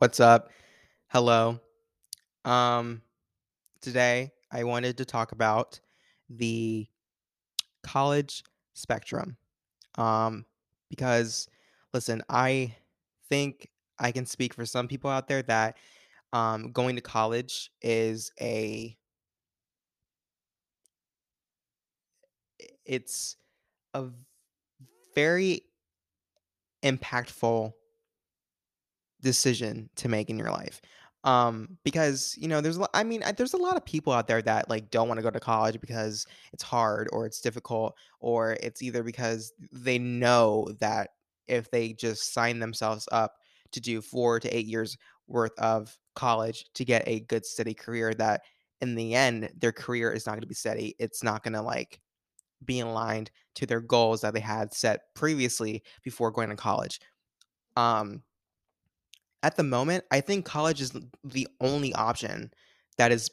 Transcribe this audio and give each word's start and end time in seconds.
What's 0.00 0.18
up? 0.18 0.48
Hello. 1.08 1.60
Um, 2.46 3.02
today 3.82 4.32
I 4.50 4.64
wanted 4.64 4.96
to 4.96 5.04
talk 5.04 5.32
about 5.32 5.78
the 6.30 6.88
college 7.82 8.42
spectrum. 8.72 9.36
Um, 9.98 10.46
because 10.88 11.48
listen, 11.92 12.22
I 12.30 12.74
think 13.28 13.68
I 13.98 14.10
can 14.10 14.24
speak 14.24 14.54
for 14.54 14.64
some 14.64 14.88
people 14.88 15.10
out 15.10 15.28
there 15.28 15.42
that 15.42 15.76
um, 16.32 16.72
going 16.72 16.96
to 16.96 17.02
college 17.02 17.70
is 17.82 18.32
a 18.40 18.96
it's 22.86 23.36
a 23.92 24.06
very 25.14 25.64
impactful 26.82 27.74
decision 29.22 29.88
to 29.96 30.08
make 30.08 30.30
in 30.30 30.38
your 30.38 30.50
life. 30.50 30.80
Um, 31.22 31.76
because 31.84 32.34
you 32.38 32.48
know, 32.48 32.60
there's 32.60 32.78
I 32.94 33.04
mean, 33.04 33.22
there's 33.36 33.52
a 33.52 33.58
lot 33.58 33.76
of 33.76 33.84
people 33.84 34.12
out 34.12 34.26
there 34.26 34.40
that 34.42 34.70
like 34.70 34.90
don't 34.90 35.06
want 35.06 35.18
to 35.18 35.22
go 35.22 35.30
to 35.30 35.40
college 35.40 35.80
because 35.80 36.26
it's 36.52 36.62
hard 36.62 37.08
or 37.12 37.26
it's 37.26 37.40
difficult 37.40 37.94
or 38.20 38.56
it's 38.62 38.82
either 38.82 39.02
because 39.02 39.52
they 39.70 39.98
know 39.98 40.68
that 40.80 41.10
if 41.46 41.70
they 41.70 41.92
just 41.92 42.32
sign 42.32 42.58
themselves 42.58 43.06
up 43.12 43.34
to 43.72 43.80
do 43.80 44.00
4 44.00 44.40
to 44.40 44.56
8 44.56 44.66
years 44.66 44.96
worth 45.26 45.56
of 45.58 45.96
college 46.14 46.64
to 46.74 46.84
get 46.84 47.06
a 47.06 47.20
good 47.20 47.44
steady 47.44 47.74
career 47.74 48.14
that 48.14 48.42
in 48.80 48.94
the 48.94 49.14
end 49.14 49.50
their 49.58 49.72
career 49.72 50.10
is 50.12 50.26
not 50.26 50.32
going 50.32 50.40
to 50.40 50.46
be 50.46 50.54
steady. 50.54 50.94
It's 50.98 51.22
not 51.22 51.42
going 51.42 51.52
to 51.52 51.62
like 51.62 52.00
be 52.64 52.80
aligned 52.80 53.30
to 53.56 53.66
their 53.66 53.80
goals 53.80 54.22
that 54.22 54.32
they 54.32 54.40
had 54.40 54.72
set 54.72 55.14
previously 55.14 55.82
before 56.02 56.30
going 56.30 56.48
to 56.48 56.56
college. 56.56 56.98
Um 57.76 58.22
at 59.42 59.56
the 59.56 59.62
moment, 59.62 60.04
I 60.10 60.20
think 60.20 60.44
college 60.44 60.80
is 60.80 60.92
the 61.24 61.48
only 61.60 61.94
option 61.94 62.52
that 62.98 63.12
is 63.12 63.30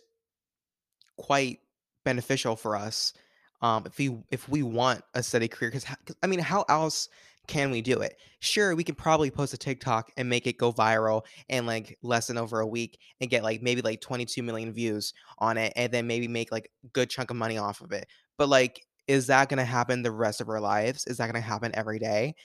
quite 1.17 1.59
beneficial 2.05 2.55
for 2.55 2.75
us, 2.77 3.13
um, 3.61 3.83
if 3.86 3.97
we 3.97 4.17
if 4.31 4.47
we 4.47 4.63
want 4.63 5.02
a 5.13 5.23
steady 5.23 5.47
career. 5.47 5.72
Because 5.72 5.85
I 6.23 6.28
mean, 6.28 6.39
how 6.39 6.63
else 6.69 7.09
can 7.47 7.72
we 7.72 7.81
do 7.81 8.00
it? 8.02 8.17
Sure, 8.39 8.75
we 8.75 8.83
can 8.83 8.95
probably 8.95 9.31
post 9.31 9.53
a 9.53 9.58
TikTok 9.58 10.11
and 10.17 10.30
make 10.30 10.47
it 10.47 10.58
go 10.58 10.72
viral 10.72 11.23
in 11.50 11.66
like 11.66 11.97
less 12.02 12.28
than 12.28 12.38
over 12.38 12.59
a 12.59 12.67
week 12.67 13.00
and 13.19 13.30
get 13.30 13.44
like 13.44 13.61
maybe 13.61 13.81
like 13.81 14.02
22 14.02 14.44
million 14.44 14.72
views 14.72 15.13
on 15.39 15.58
it, 15.58 15.73
and 15.75 15.91
then 15.91 16.08
maybe 16.08 16.28
make 16.28 16.52
like 16.52 16.72
a 16.85 16.88
good 16.89 17.09
chunk 17.09 17.31
of 17.31 17.38
money 17.38 17.58
off 17.58 17.81
of 17.81 17.91
it. 17.91 18.08
But 18.38 18.50
like, 18.50 18.85
is 19.08 19.28
that 19.28 19.50
going 19.50 19.58
to 19.58 19.66
happen 19.66 20.03
the 20.03 20.11
rest 20.11 20.39
of 20.39 20.50
our 20.50 20.61
lives? 20.61 21.05
Is 21.08 21.17
that 21.17 21.25
going 21.25 21.41
to 21.41 21.47
happen 21.47 21.72
every 21.73 22.00
day? 22.00 22.35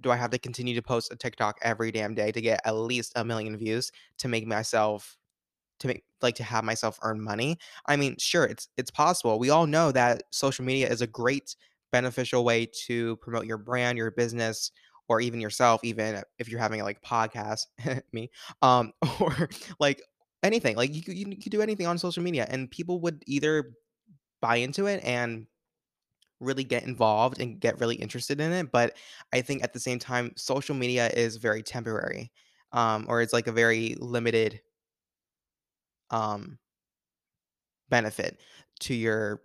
Do 0.00 0.10
I 0.10 0.16
have 0.16 0.30
to 0.30 0.38
continue 0.38 0.74
to 0.74 0.82
post 0.82 1.12
a 1.12 1.16
TikTok 1.16 1.58
every 1.62 1.92
damn 1.92 2.14
day 2.14 2.32
to 2.32 2.40
get 2.40 2.60
at 2.64 2.74
least 2.74 3.12
a 3.16 3.24
million 3.24 3.56
views 3.56 3.92
to 4.18 4.28
make 4.28 4.46
myself 4.46 5.16
to 5.80 5.88
make 5.88 6.04
like 6.22 6.34
to 6.36 6.44
have 6.44 6.64
myself 6.64 6.98
earn 7.02 7.20
money? 7.20 7.58
I 7.86 7.96
mean, 7.96 8.16
sure, 8.18 8.44
it's 8.44 8.68
it's 8.76 8.90
possible. 8.90 9.38
We 9.38 9.50
all 9.50 9.66
know 9.66 9.92
that 9.92 10.24
social 10.30 10.64
media 10.64 10.88
is 10.88 11.02
a 11.02 11.06
great 11.06 11.56
beneficial 11.92 12.44
way 12.44 12.66
to 12.86 13.16
promote 13.16 13.46
your 13.46 13.58
brand, 13.58 13.98
your 13.98 14.10
business, 14.10 14.70
or 15.08 15.20
even 15.20 15.40
yourself, 15.40 15.82
even 15.82 16.22
if 16.38 16.48
you're 16.48 16.60
having 16.60 16.82
like 16.82 17.02
podcast, 17.02 17.66
me, 18.12 18.30
um, 18.62 18.92
or 19.20 19.48
like 19.80 20.02
anything. 20.42 20.76
Like 20.76 20.94
you 20.94 21.02
could, 21.02 21.16
you 21.18 21.26
could 21.36 21.52
do 21.52 21.62
anything 21.62 21.86
on 21.86 21.98
social 21.98 22.22
media, 22.22 22.46
and 22.48 22.70
people 22.70 23.00
would 23.00 23.22
either 23.26 23.72
buy 24.40 24.56
into 24.56 24.86
it 24.86 25.02
and 25.04 25.46
really 26.40 26.64
get 26.64 26.84
involved 26.84 27.40
and 27.40 27.60
get 27.60 27.78
really 27.78 27.96
interested 27.96 28.40
in 28.40 28.52
it. 28.52 28.72
But 28.72 28.96
I 29.32 29.40
think 29.40 29.62
at 29.62 29.72
the 29.72 29.80
same 29.80 29.98
time, 29.98 30.32
social 30.36 30.74
media 30.74 31.08
is 31.08 31.36
very 31.36 31.62
temporary, 31.62 32.32
um, 32.72 33.06
or 33.08 33.22
it's 33.22 33.32
like 33.32 33.46
a 33.46 33.52
very 33.52 33.96
limited 34.00 34.60
um, 36.10 36.58
benefit 37.88 38.40
to 38.80 38.94
your 38.94 39.42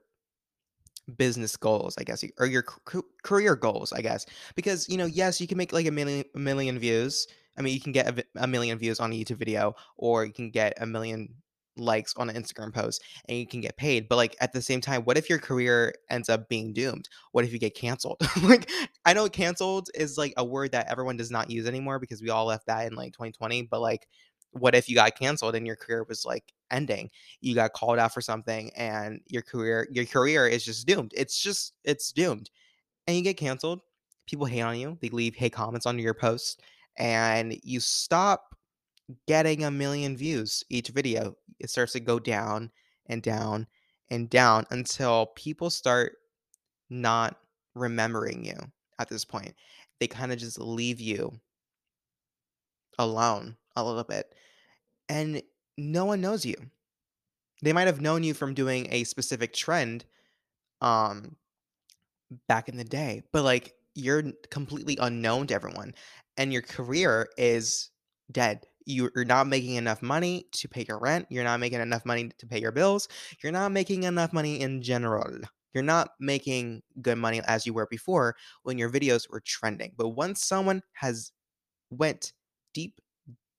business 1.17 1.55
goals, 1.55 1.95
I 1.97 2.03
guess, 2.03 2.23
or 2.39 2.47
your 2.47 2.63
career 3.23 3.55
goals, 3.55 3.93
I 3.93 4.01
guess. 4.01 4.25
Because 4.55 4.89
you 4.89 4.97
know, 4.97 5.05
yes, 5.05 5.39
you 5.39 5.47
can 5.47 5.57
make 5.57 5.73
like 5.73 5.85
a 5.85 5.91
million 5.91 6.25
a 6.35 6.39
million 6.39 6.79
views. 6.79 7.27
I 7.57 7.61
mean, 7.61 7.73
you 7.73 7.79
can 7.79 7.91
get 7.91 8.19
a, 8.19 8.25
a 8.37 8.47
million 8.47 8.77
views 8.77 8.99
on 8.99 9.11
a 9.13 9.15
YouTube 9.15 9.37
video, 9.37 9.75
or 9.97 10.25
you 10.25 10.33
can 10.33 10.49
get 10.49 10.73
a 10.81 10.85
million 10.85 11.33
likes 11.77 12.13
on 12.17 12.29
an 12.29 12.35
Instagram 12.35 12.73
post, 12.73 13.03
and 13.27 13.37
you 13.37 13.47
can 13.47 13.61
get 13.61 13.77
paid. 13.77 14.07
But 14.07 14.17
like 14.17 14.35
at 14.41 14.53
the 14.53 14.61
same 14.61 14.81
time, 14.81 15.01
what 15.03 15.17
if 15.17 15.29
your 15.29 15.39
career 15.39 15.93
ends 16.09 16.29
up 16.29 16.47
being 16.49 16.73
doomed? 16.73 17.09
What 17.31 17.45
if 17.45 17.53
you 17.53 17.59
get 17.59 17.75
canceled? 17.75 18.21
like 18.43 18.69
I 19.05 19.13
know 19.13 19.29
canceled 19.29 19.89
is 19.95 20.17
like 20.17 20.33
a 20.37 20.45
word 20.45 20.71
that 20.71 20.89
everyone 20.89 21.17
does 21.17 21.31
not 21.31 21.49
use 21.49 21.67
anymore 21.67 21.99
because 21.99 22.21
we 22.21 22.29
all 22.29 22.45
left 22.45 22.67
that 22.67 22.87
in 22.87 22.95
like 22.95 23.13
2020. 23.13 23.63
But 23.63 23.81
like, 23.81 24.07
what 24.51 24.75
if 24.75 24.89
you 24.89 24.95
got 24.95 25.17
canceled 25.17 25.55
and 25.55 25.67
your 25.67 25.75
career 25.75 26.05
was 26.07 26.25
like 26.25 26.53
ending? 26.71 27.09
you 27.41 27.55
got 27.55 27.73
called 27.73 27.99
out 27.99 28.13
for 28.13 28.21
something 28.21 28.71
and 28.75 29.21
your 29.27 29.41
career 29.41 29.87
your 29.91 30.05
career 30.05 30.47
is 30.47 30.63
just 30.63 30.87
doomed. 30.87 31.13
It's 31.15 31.39
just 31.39 31.73
it's 31.83 32.11
doomed. 32.11 32.49
And 33.07 33.15
you 33.15 33.23
get 33.23 33.37
canceled. 33.37 33.81
People 34.27 34.47
hate 34.47 34.61
on 34.61 34.79
you. 34.79 34.97
They 35.01 35.09
leave 35.09 35.35
hate 35.35 35.53
comments 35.53 35.85
under 35.85 36.01
your 36.01 36.15
post 36.15 36.63
and 36.97 37.57
you 37.63 37.79
stop 37.79 38.55
getting 39.27 39.63
a 39.63 39.71
million 39.71 40.17
views 40.17 40.63
each 40.69 40.89
video. 40.89 41.35
It 41.59 41.69
starts 41.69 41.93
to 41.93 41.99
go 41.99 42.19
down 42.19 42.71
and 43.07 43.21
down 43.23 43.67
and 44.09 44.29
down 44.29 44.65
until 44.69 45.27
people 45.27 45.69
start 45.69 46.17
not 46.89 47.39
remembering 47.75 48.45
you 48.45 48.57
at 48.99 49.09
this 49.09 49.25
point. 49.25 49.55
They 49.99 50.07
kind 50.07 50.31
of 50.31 50.39
just 50.39 50.59
leave 50.59 50.99
you 51.01 51.39
alone 52.97 53.57
a 53.75 53.83
little 53.83 54.03
bit 54.03 54.33
and 55.09 55.41
no 55.77 56.05
one 56.05 56.21
knows 56.21 56.45
you. 56.45 56.55
They 57.61 57.73
might 57.73 57.87
have 57.87 58.01
known 58.01 58.23
you 58.23 58.33
from 58.33 58.53
doing 58.53 58.87
a 58.91 59.03
specific 59.03 59.53
trend 59.53 60.05
um 60.81 61.35
back 62.47 62.67
in 62.69 62.77
the 62.77 62.83
day 62.83 63.23
but 63.31 63.43
like 63.43 63.75
you're 63.93 64.23
completely 64.49 64.97
unknown 64.99 65.47
to 65.47 65.53
everyone 65.53 65.93
and 66.37 66.51
your 66.51 66.61
career 66.61 67.29
is 67.37 67.89
dead 68.31 68.65
you're 68.85 69.25
not 69.25 69.47
making 69.47 69.75
enough 69.75 70.01
money 70.01 70.45
to 70.51 70.67
pay 70.67 70.85
your 70.87 70.99
rent 70.99 71.25
you're 71.29 71.43
not 71.43 71.59
making 71.59 71.81
enough 71.81 72.05
money 72.05 72.29
to 72.37 72.45
pay 72.45 72.59
your 72.59 72.71
bills 72.71 73.07
you're 73.41 73.51
not 73.51 73.71
making 73.71 74.03
enough 74.03 74.33
money 74.33 74.61
in 74.61 74.81
general. 74.81 75.39
You're 75.73 75.83
not 75.83 76.11
making 76.19 76.83
good 77.01 77.17
money 77.17 77.41
as 77.47 77.65
you 77.65 77.73
were 77.73 77.87
before 77.87 78.35
when 78.63 78.77
your 78.77 78.89
videos 78.89 79.29
were 79.29 79.41
trending 79.41 79.91
but 79.97 80.09
once 80.09 80.43
someone 80.45 80.81
has 80.93 81.31
went 81.89 82.31
deep 82.73 83.01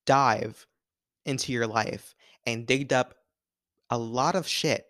dive 0.06 0.66
into 1.26 1.53
your 1.53 1.66
life 1.66 2.14
and 2.47 2.66
digged 2.66 2.93
up 2.93 3.14
a 3.91 3.98
lot 3.98 4.34
of 4.34 4.47
shit 4.47 4.87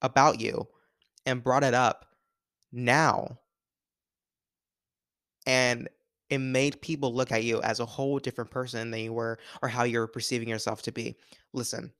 about 0.00 0.40
you 0.40 0.66
and 1.26 1.44
brought 1.44 1.64
it 1.64 1.74
up 1.74 2.06
now 2.72 3.38
and 5.46 5.88
it 6.30 6.38
made 6.38 6.80
people 6.80 7.14
look 7.14 7.32
at 7.32 7.44
you 7.44 7.60
as 7.62 7.80
a 7.80 7.86
whole 7.86 8.18
different 8.18 8.50
person 8.50 8.90
than 8.90 9.00
you 9.00 9.12
were 9.12 9.38
or 9.62 9.68
how 9.68 9.84
you're 9.84 10.06
perceiving 10.06 10.48
yourself 10.48 10.82
to 10.82 10.92
be. 10.92 11.16
Listen, 11.52 11.92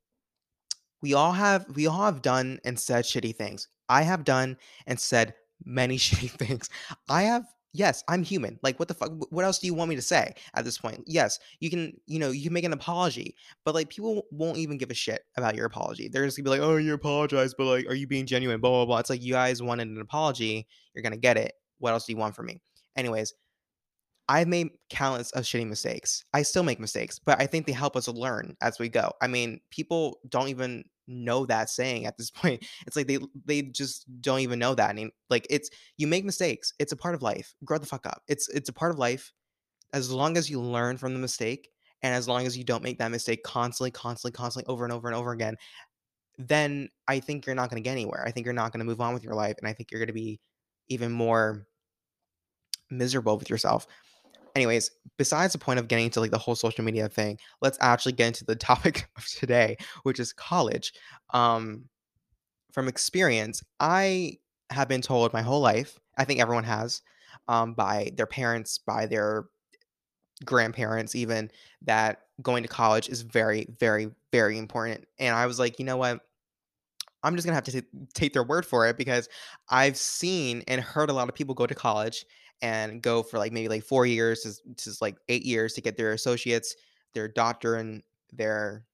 we 1.02 1.14
all 1.14 1.32
have 1.32 1.66
we 1.74 1.86
all 1.86 2.04
have 2.04 2.22
done 2.22 2.60
and 2.64 2.78
said 2.78 3.04
shitty 3.04 3.36
things. 3.36 3.68
I 3.88 4.02
have 4.02 4.24
done 4.24 4.56
and 4.86 4.98
said 4.98 5.34
many 5.64 5.96
shitty 5.98 6.30
things. 6.30 6.68
I 7.08 7.22
have 7.22 7.44
yes, 7.72 8.04
I'm 8.08 8.22
human. 8.22 8.58
Like 8.62 8.78
what 8.78 8.88
the 8.88 8.94
fuck 8.94 9.12
what 9.30 9.44
else 9.44 9.58
do 9.58 9.66
you 9.66 9.74
want 9.74 9.88
me 9.88 9.96
to 9.96 10.02
say 10.02 10.34
at 10.54 10.64
this 10.64 10.78
point? 10.78 11.04
Yes, 11.06 11.38
you 11.60 11.70
can, 11.70 11.94
you 12.06 12.18
know, 12.18 12.30
you 12.30 12.44
can 12.44 12.52
make 12.52 12.64
an 12.64 12.72
apology, 12.72 13.34
but 13.64 13.74
like 13.74 13.88
people 13.88 14.26
won't 14.30 14.58
even 14.58 14.78
give 14.78 14.90
a 14.90 14.94
shit 14.94 15.22
about 15.36 15.54
your 15.54 15.66
apology. 15.66 16.08
They're 16.08 16.24
just 16.26 16.36
gonna 16.36 16.44
be 16.44 16.50
like, 16.50 16.60
"Oh, 16.60 16.76
you 16.76 16.92
apologize, 16.92 17.54
but 17.54 17.66
like 17.66 17.86
are 17.86 17.94
you 17.94 18.06
being 18.06 18.26
genuine?" 18.26 18.60
blah 18.60 18.70
blah 18.70 18.86
blah. 18.86 18.98
It's 18.98 19.10
like 19.10 19.22
you 19.22 19.32
guys 19.32 19.62
wanted 19.62 19.88
an 19.88 20.00
apology, 20.00 20.66
you're 20.94 21.08
to 21.08 21.16
get 21.16 21.36
it. 21.36 21.54
What 21.78 21.92
else 21.92 22.06
do 22.06 22.12
you 22.12 22.18
want 22.18 22.34
from 22.34 22.46
me? 22.46 22.60
Anyways, 22.96 23.32
I've 24.28 24.48
made 24.48 24.70
countless 24.90 25.30
of 25.32 25.44
shitty 25.44 25.66
mistakes. 25.66 26.24
I 26.34 26.42
still 26.42 26.62
make 26.62 26.80
mistakes, 26.80 27.18
but 27.18 27.40
I 27.40 27.46
think 27.46 27.66
they 27.66 27.72
help 27.72 27.96
us 27.96 28.08
learn 28.08 28.56
as 28.60 28.78
we 28.78 28.88
go. 28.88 29.10
I 29.22 29.26
mean, 29.26 29.60
people 29.70 30.18
don't 30.28 30.48
even 30.48 30.84
know 31.06 31.46
that 31.46 31.70
saying 31.70 32.04
at 32.06 32.18
this 32.18 32.30
point. 32.32 32.64
It's 32.86 32.96
like 32.96 33.06
they 33.06 33.18
they 33.46 33.62
just 33.62 34.06
don't 34.20 34.40
even 34.40 34.58
know 34.58 34.74
that. 34.74 34.90
I 34.90 34.92
mean, 34.92 35.10
like 35.30 35.46
it's 35.50 35.70
you 35.96 36.06
make 36.06 36.24
mistakes. 36.24 36.72
It's 36.78 36.92
a 36.92 36.96
part 36.96 37.14
of 37.14 37.22
life. 37.22 37.54
Grow 37.64 37.78
the 37.78 37.86
fuck 37.86 38.06
up. 38.06 38.22
It's 38.28 38.48
it's 38.48 38.68
a 38.68 38.74
part 38.74 38.92
of 38.92 38.98
life. 38.98 39.32
As 39.94 40.10
long 40.10 40.36
as 40.36 40.50
you 40.50 40.60
learn 40.60 40.98
from 40.98 41.14
the 41.14 41.20
mistake 41.20 41.70
and 42.02 42.14
as 42.14 42.28
long 42.28 42.46
as 42.46 42.58
you 42.58 42.64
don't 42.64 42.82
make 42.82 42.98
that 42.98 43.10
mistake 43.10 43.42
constantly, 43.42 43.90
constantly, 43.90 44.36
constantly 44.36 44.70
over 44.70 44.84
and 44.84 44.92
over 44.92 45.08
and 45.08 45.16
over 45.16 45.32
again, 45.32 45.56
then 46.36 46.90
I 47.08 47.20
think 47.20 47.46
you're 47.46 47.54
not 47.54 47.70
going 47.70 47.82
to 47.82 47.86
get 47.86 47.92
anywhere. 47.92 48.22
I 48.26 48.30
think 48.30 48.44
you're 48.44 48.52
not 48.52 48.70
going 48.72 48.80
to 48.80 48.84
move 48.84 49.00
on 49.00 49.14
with 49.14 49.24
your 49.24 49.34
life 49.34 49.56
and 49.58 49.66
I 49.66 49.72
think 49.72 49.90
you're 49.90 49.98
going 49.98 50.08
to 50.08 50.12
be 50.12 50.40
even 50.88 51.10
more 51.10 51.66
miserable 52.90 53.38
with 53.38 53.50
yourself. 53.50 53.86
Anyways, 54.58 54.90
besides 55.18 55.52
the 55.52 55.58
point 55.60 55.78
of 55.78 55.86
getting 55.86 56.06
into 56.06 56.18
like 56.18 56.32
the 56.32 56.38
whole 56.38 56.56
social 56.56 56.84
media 56.84 57.08
thing, 57.08 57.38
let's 57.62 57.78
actually 57.80 58.10
get 58.10 58.26
into 58.26 58.44
the 58.44 58.56
topic 58.70 59.08
of 59.16 59.24
today, 59.24 59.76
which 60.02 60.18
is 60.18 60.32
college. 60.32 60.92
Um, 61.32 61.84
from 62.72 62.88
experience, 62.88 63.62
I 63.78 64.38
have 64.70 64.88
been 64.88 65.00
told 65.00 65.32
my 65.32 65.42
whole 65.42 65.60
life, 65.60 65.96
I 66.16 66.24
think 66.24 66.40
everyone 66.40 66.64
has, 66.64 67.02
um, 67.46 67.74
by 67.74 68.10
their 68.16 68.26
parents, 68.26 68.78
by 68.78 69.06
their 69.06 69.44
grandparents 70.44 71.14
even 71.14 71.52
that 71.82 72.22
going 72.42 72.64
to 72.64 72.68
college 72.68 73.08
is 73.08 73.22
very, 73.22 73.68
very, 73.78 74.10
very 74.32 74.58
important. 74.58 75.04
And 75.20 75.36
I 75.36 75.46
was 75.46 75.60
like, 75.60 75.78
you 75.78 75.84
know 75.84 75.96
what? 75.96 76.20
I'm 77.22 77.36
just 77.36 77.46
gonna 77.46 77.54
have 77.54 77.64
to 77.64 77.80
t- 77.80 77.88
take 78.12 78.32
their 78.32 78.42
word 78.42 78.66
for 78.66 78.88
it 78.88 78.96
because 78.96 79.28
I've 79.68 79.96
seen 79.96 80.64
and 80.66 80.80
heard 80.80 81.10
a 81.10 81.12
lot 81.12 81.28
of 81.28 81.36
people 81.36 81.54
go 81.54 81.66
to 81.66 81.74
college 81.74 82.24
and 82.62 83.02
go 83.02 83.22
for 83.22 83.38
like 83.38 83.52
maybe 83.52 83.68
like 83.68 83.84
four 83.84 84.06
years 84.06 84.42
to, 84.42 84.74
to 84.74 84.96
like 85.00 85.16
eight 85.28 85.44
years 85.44 85.74
to 85.74 85.80
get 85.80 85.96
their 85.96 86.12
associates, 86.12 86.74
their 87.14 87.28
doctor, 87.28 87.76
and 87.76 88.02
their 88.32 88.84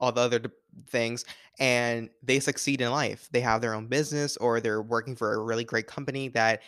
all 0.00 0.10
the 0.12 0.20
other 0.20 0.42
things, 0.88 1.24
and 1.60 2.10
they 2.22 2.40
succeed 2.40 2.80
in 2.80 2.90
life. 2.90 3.28
They 3.30 3.40
have 3.40 3.60
their 3.60 3.74
own 3.74 3.86
business 3.86 4.36
or 4.36 4.60
they're 4.60 4.82
working 4.82 5.14
for 5.14 5.32
a 5.34 5.42
really 5.42 5.64
great 5.64 5.86
company 5.86 6.28
that 6.30 6.62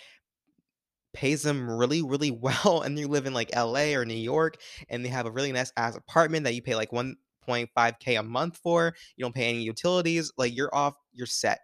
pays 1.12 1.42
them 1.42 1.70
really, 1.70 2.02
really 2.02 2.30
well, 2.42 2.82
and 2.82 2.98
you 2.98 3.08
live 3.08 3.26
in 3.26 3.34
like 3.34 3.54
LA 3.54 3.94
or 3.94 4.04
New 4.04 4.14
York, 4.14 4.56
and 4.88 5.04
they 5.04 5.08
have 5.08 5.26
a 5.26 5.30
really 5.30 5.52
nice 5.52 5.72
ass 5.76 5.96
apartment 5.96 6.44
that 6.44 6.54
you 6.54 6.62
pay 6.62 6.74
like 6.74 6.90
1.5k 6.90 8.18
a 8.18 8.22
month 8.22 8.58
for. 8.58 8.94
You 9.16 9.24
don't 9.24 9.34
pay 9.34 9.48
any 9.48 9.62
utilities. 9.62 10.32
Like 10.36 10.54
you're 10.56 10.74
off, 10.74 10.94
you're 11.12 11.26
set. 11.26 11.60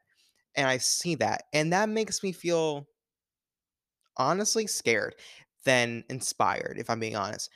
And 0.56 0.66
I 0.66 0.78
see 0.78 1.14
that, 1.16 1.44
and 1.52 1.72
that 1.72 1.88
makes 1.88 2.22
me 2.22 2.32
feel 2.32 2.88
honestly 4.16 4.66
scared 4.66 5.16
than 5.64 6.04
inspired, 6.08 6.76
if 6.78 6.90
I'm 6.90 7.00
being 7.00 7.16
honest. 7.16 7.50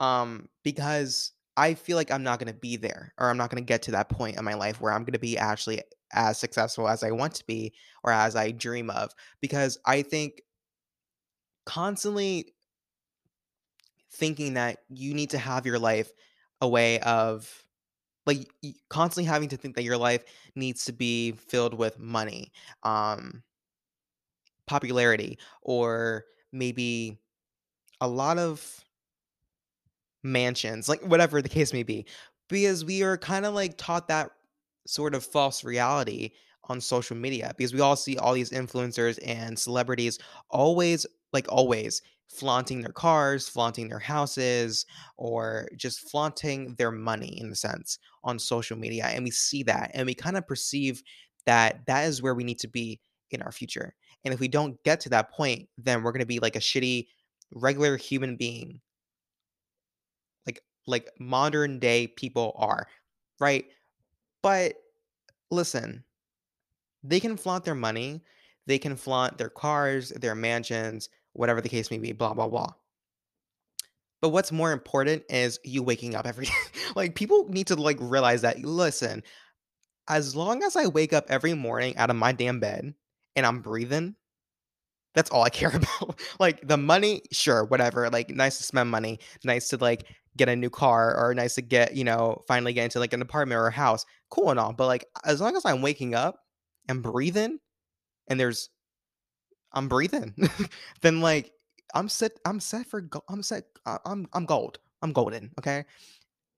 Um, 0.00 0.48
because 0.64 1.32
I 1.56 1.74
feel 1.74 1.96
like 1.96 2.10
I'm 2.10 2.22
not 2.22 2.38
gonna 2.38 2.52
be 2.54 2.76
there, 2.76 3.14
or 3.18 3.30
I'm 3.30 3.36
not 3.36 3.50
gonna 3.50 3.62
get 3.62 3.82
to 3.84 3.92
that 3.92 4.08
point 4.08 4.38
in 4.38 4.44
my 4.44 4.54
life 4.54 4.80
where 4.80 4.92
I'm 4.92 5.04
gonna 5.04 5.18
be 5.18 5.38
actually 5.38 5.82
as 6.12 6.38
successful 6.38 6.88
as 6.88 7.02
I 7.02 7.10
want 7.10 7.34
to 7.36 7.46
be 7.46 7.72
or 8.04 8.12
as 8.12 8.36
I 8.36 8.52
dream 8.52 8.90
of. 8.90 9.12
Because 9.40 9.78
I 9.86 10.02
think 10.02 10.42
constantly 11.64 12.54
thinking 14.12 14.54
that 14.54 14.78
you 14.88 15.14
need 15.14 15.30
to 15.30 15.38
have 15.38 15.66
your 15.66 15.78
life 15.78 16.12
a 16.60 16.68
way 16.68 17.00
of 17.00 17.64
like 18.26 18.48
constantly 18.88 19.24
having 19.28 19.48
to 19.48 19.56
think 19.56 19.74
that 19.74 19.84
your 19.84 19.96
life 19.96 20.24
needs 20.54 20.84
to 20.84 20.92
be 20.92 21.32
filled 21.32 21.74
with 21.74 21.98
money 21.98 22.52
um 22.84 23.42
popularity 24.66 25.38
or 25.62 26.24
maybe 26.52 27.18
a 28.00 28.08
lot 28.08 28.38
of 28.38 28.84
mansions, 30.22 30.88
like 30.88 31.02
whatever 31.02 31.42
the 31.42 31.48
case 31.48 31.72
may 31.72 31.82
be, 31.82 32.06
because 32.48 32.84
we 32.84 33.02
are 33.02 33.16
kind 33.16 33.46
of 33.46 33.54
like 33.54 33.76
taught 33.76 34.08
that 34.08 34.30
sort 34.86 35.14
of 35.14 35.24
false 35.24 35.64
reality 35.64 36.30
on 36.64 36.80
social 36.80 37.16
media 37.16 37.52
because 37.56 37.72
we 37.74 37.80
all 37.80 37.96
see 37.96 38.16
all 38.16 38.34
these 38.34 38.50
influencers 38.50 39.18
and 39.26 39.58
celebrities 39.58 40.18
always, 40.50 41.06
like 41.32 41.46
always, 41.48 42.02
flaunting 42.28 42.80
their 42.80 42.92
cars, 42.92 43.48
flaunting 43.48 43.88
their 43.88 43.98
houses, 43.98 44.86
or 45.18 45.68
just 45.76 46.10
flaunting 46.10 46.74
their 46.76 46.90
money 46.90 47.38
in 47.40 47.50
a 47.52 47.54
sense 47.54 47.98
on 48.24 48.38
social 48.38 48.76
media. 48.76 49.06
And 49.06 49.24
we 49.24 49.30
see 49.30 49.62
that 49.64 49.90
and 49.94 50.06
we 50.06 50.14
kind 50.14 50.36
of 50.36 50.46
perceive 50.46 51.02
that 51.46 51.84
that 51.86 52.04
is 52.04 52.22
where 52.22 52.34
we 52.34 52.44
need 52.44 52.58
to 52.60 52.68
be 52.68 53.00
in 53.30 53.42
our 53.42 53.52
future. 53.52 53.94
And 54.24 54.32
if 54.32 54.40
we 54.40 54.48
don't 54.48 54.82
get 54.84 55.00
to 55.00 55.08
that 55.10 55.32
point, 55.32 55.68
then 55.78 56.02
we're 56.02 56.12
going 56.12 56.20
to 56.20 56.26
be 56.26 56.38
like 56.38 56.56
a 56.56 56.60
shitty, 56.60 57.06
regular 57.52 57.96
human 57.96 58.36
being 58.36 58.80
like 60.46 60.62
like 60.86 61.10
modern 61.18 61.78
day 61.78 62.06
people 62.06 62.54
are, 62.56 62.86
right? 63.40 63.64
But 64.42 64.74
listen, 65.50 66.04
they 67.02 67.20
can 67.20 67.36
flaunt 67.36 67.64
their 67.64 67.74
money, 67.74 68.22
they 68.66 68.78
can 68.78 68.96
flaunt 68.96 69.38
their 69.38 69.50
cars, 69.50 70.10
their 70.10 70.34
mansions, 70.34 71.08
whatever 71.32 71.60
the 71.60 71.68
case 71.68 71.90
may 71.90 71.98
be, 71.98 72.12
blah 72.12 72.34
blah 72.34 72.48
blah. 72.48 72.72
But 74.20 74.30
what's 74.30 74.52
more 74.52 74.72
important 74.72 75.24
is 75.28 75.58
you 75.64 75.82
waking 75.82 76.14
up 76.14 76.26
every 76.26 76.46
day. 76.46 76.52
like 76.96 77.14
people 77.14 77.48
need 77.48 77.66
to 77.68 77.76
like 77.76 77.98
realize 78.00 78.42
that 78.42 78.60
listen, 78.60 79.22
as 80.08 80.36
long 80.36 80.62
as 80.62 80.76
I 80.76 80.86
wake 80.86 81.12
up 81.12 81.26
every 81.28 81.54
morning 81.54 81.96
out 81.96 82.10
of 82.10 82.16
my 82.16 82.32
damn 82.32 82.60
bed 82.60 82.94
and 83.36 83.46
I'm 83.46 83.60
breathing, 83.60 84.16
That's 85.14 85.30
all 85.30 85.42
I 85.42 85.50
care 85.50 85.70
about. 85.74 86.20
Like, 86.40 86.66
the 86.66 86.76
money, 86.76 87.22
sure, 87.32 87.64
whatever, 87.64 88.08
like, 88.10 88.30
nice 88.30 88.58
to 88.58 88.64
spend 88.64 88.90
money, 88.90 89.18
nice 89.44 89.68
to, 89.68 89.76
like, 89.76 90.06
get 90.36 90.48
a 90.48 90.56
new 90.56 90.70
car 90.70 91.14
or 91.16 91.34
nice 91.34 91.54
to 91.56 91.62
get, 91.62 91.94
you 91.94 92.04
know, 92.04 92.42
finally 92.48 92.72
get 92.72 92.84
into, 92.84 92.98
like, 92.98 93.12
an 93.12 93.22
apartment 93.22 93.58
or 93.58 93.66
a 93.66 93.72
house, 93.72 94.06
cool 94.30 94.50
and 94.50 94.58
all, 94.58 94.72
but, 94.72 94.86
like, 94.86 95.04
as 95.24 95.40
long 95.40 95.56
as 95.56 95.64
I'm 95.64 95.82
waking 95.82 96.14
up 96.14 96.36
and 96.88 97.02
breathing 97.02 97.58
and 98.28 98.40
there's 98.40 98.70
I'm 99.72 99.88
breathing, 99.88 100.34
then, 101.02 101.20
like, 101.20 101.52
I'm 101.94 102.08
set 102.08 102.32
I'm 102.46 102.58
set 102.60 102.86
for 102.86 103.06
I'm 103.28 103.42
set 103.42 103.64
I 103.86 103.98
I'm 104.06 104.26
I'm 104.32 104.46
gold. 104.46 104.78
I'm 105.02 105.12
golden, 105.12 105.50
okay? 105.58 105.84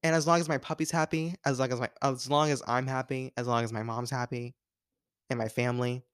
And 0.03 0.15
as 0.17 0.27
long 0.27 0.41
as 0.41 0.49
my 0.49 0.59
puppy's 0.59 0.91
happy, 0.93 1.35
as 1.47 1.61
long 1.61 1.73
as 1.73 1.81
my 1.81 1.91
as 2.03 2.31
long 2.31 2.51
as 2.51 2.63
I'm 2.69 2.87
happy, 2.89 3.33
as 3.37 3.47
long 3.49 3.65
as 3.65 3.73
my 3.73 3.83
mom's 3.85 4.11
happy 4.11 4.55
and 5.31 5.39
my 5.39 5.49
family, 5.49 6.05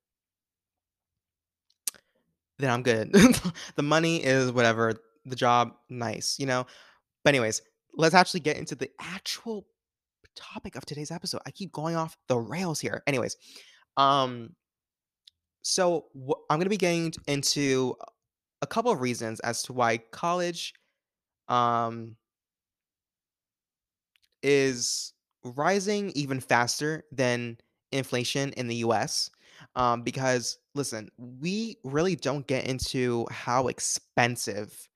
then 2.61 2.71
I'm 2.71 2.83
good. 2.83 3.15
The 3.77 3.83
money 3.83 4.23
is 4.25 4.53
whatever, 4.53 4.95
the 5.25 5.37
job, 5.37 5.73
nice, 5.89 6.39
you 6.39 6.47
know? 6.47 6.67
But 7.25 7.31
anyways, 7.31 7.63
let's 7.97 8.15
actually 8.15 8.41
get 8.41 8.57
into 8.59 8.75
the 8.75 8.91
actual 9.01 9.67
topic 10.37 10.77
of 10.77 10.87
today's 10.87 11.11
episode. 11.11 11.43
I 11.47 11.51
keep 11.51 11.73
going 11.73 11.97
off 11.97 12.17
the 12.29 12.39
rails 12.39 12.81
here. 12.81 13.03
Anyways, 13.07 13.37
um, 13.97 14.55
so 15.63 16.07
wh- 16.15 16.41
I'm 16.49 16.59
gonna 16.59 16.71
be 16.71 16.77
getting 16.77 17.13
into 17.27 17.97
a 18.63 18.67
couple 18.67 18.91
of 18.93 19.01
reasons 19.01 19.41
as 19.41 19.63
to 19.65 19.73
why 19.73 19.99
college 19.99 20.75
um 21.49 22.17
is 24.43 25.13
rising 25.45 26.11
even 26.11 26.41
faster 26.41 27.05
than 27.13 27.59
inflation 27.93 28.53
in 28.53 28.69
the 28.69 28.77
US. 28.77 29.31
Um, 29.77 30.03
because 30.03 30.59
listen, 30.75 31.09
we 31.17 31.77
really 31.85 32.17
don't 32.17 32.47
get 32.47 32.67
into 32.67 33.27
how 33.31 33.69
expensive 33.69 34.89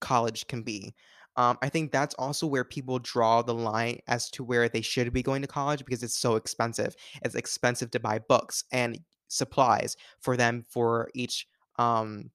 college 0.00 0.46
can 0.46 0.62
be. 0.62 0.94
Um, 1.36 1.58
I 1.62 1.68
think 1.68 1.90
that's 1.90 2.14
also 2.14 2.46
where 2.46 2.64
people 2.64 2.98
draw 3.00 3.42
the 3.42 3.54
line 3.54 3.98
as 4.06 4.30
to 4.30 4.44
where 4.44 4.68
they 4.68 4.82
should 4.82 5.12
be 5.12 5.22
going 5.22 5.42
to 5.42 5.48
college 5.48 5.84
because 5.84 6.02
it's 6.02 6.16
so 6.16 6.36
expensive. 6.36 6.94
It's 7.22 7.34
expensive 7.34 7.90
to 7.90 8.00
buy 8.00 8.20
books 8.20 8.64
and 8.70 9.00
supplies 9.28 9.96
for 10.20 10.36
them 10.36 10.64
for 10.68 11.10
each 11.14 11.46
um, 11.78 12.30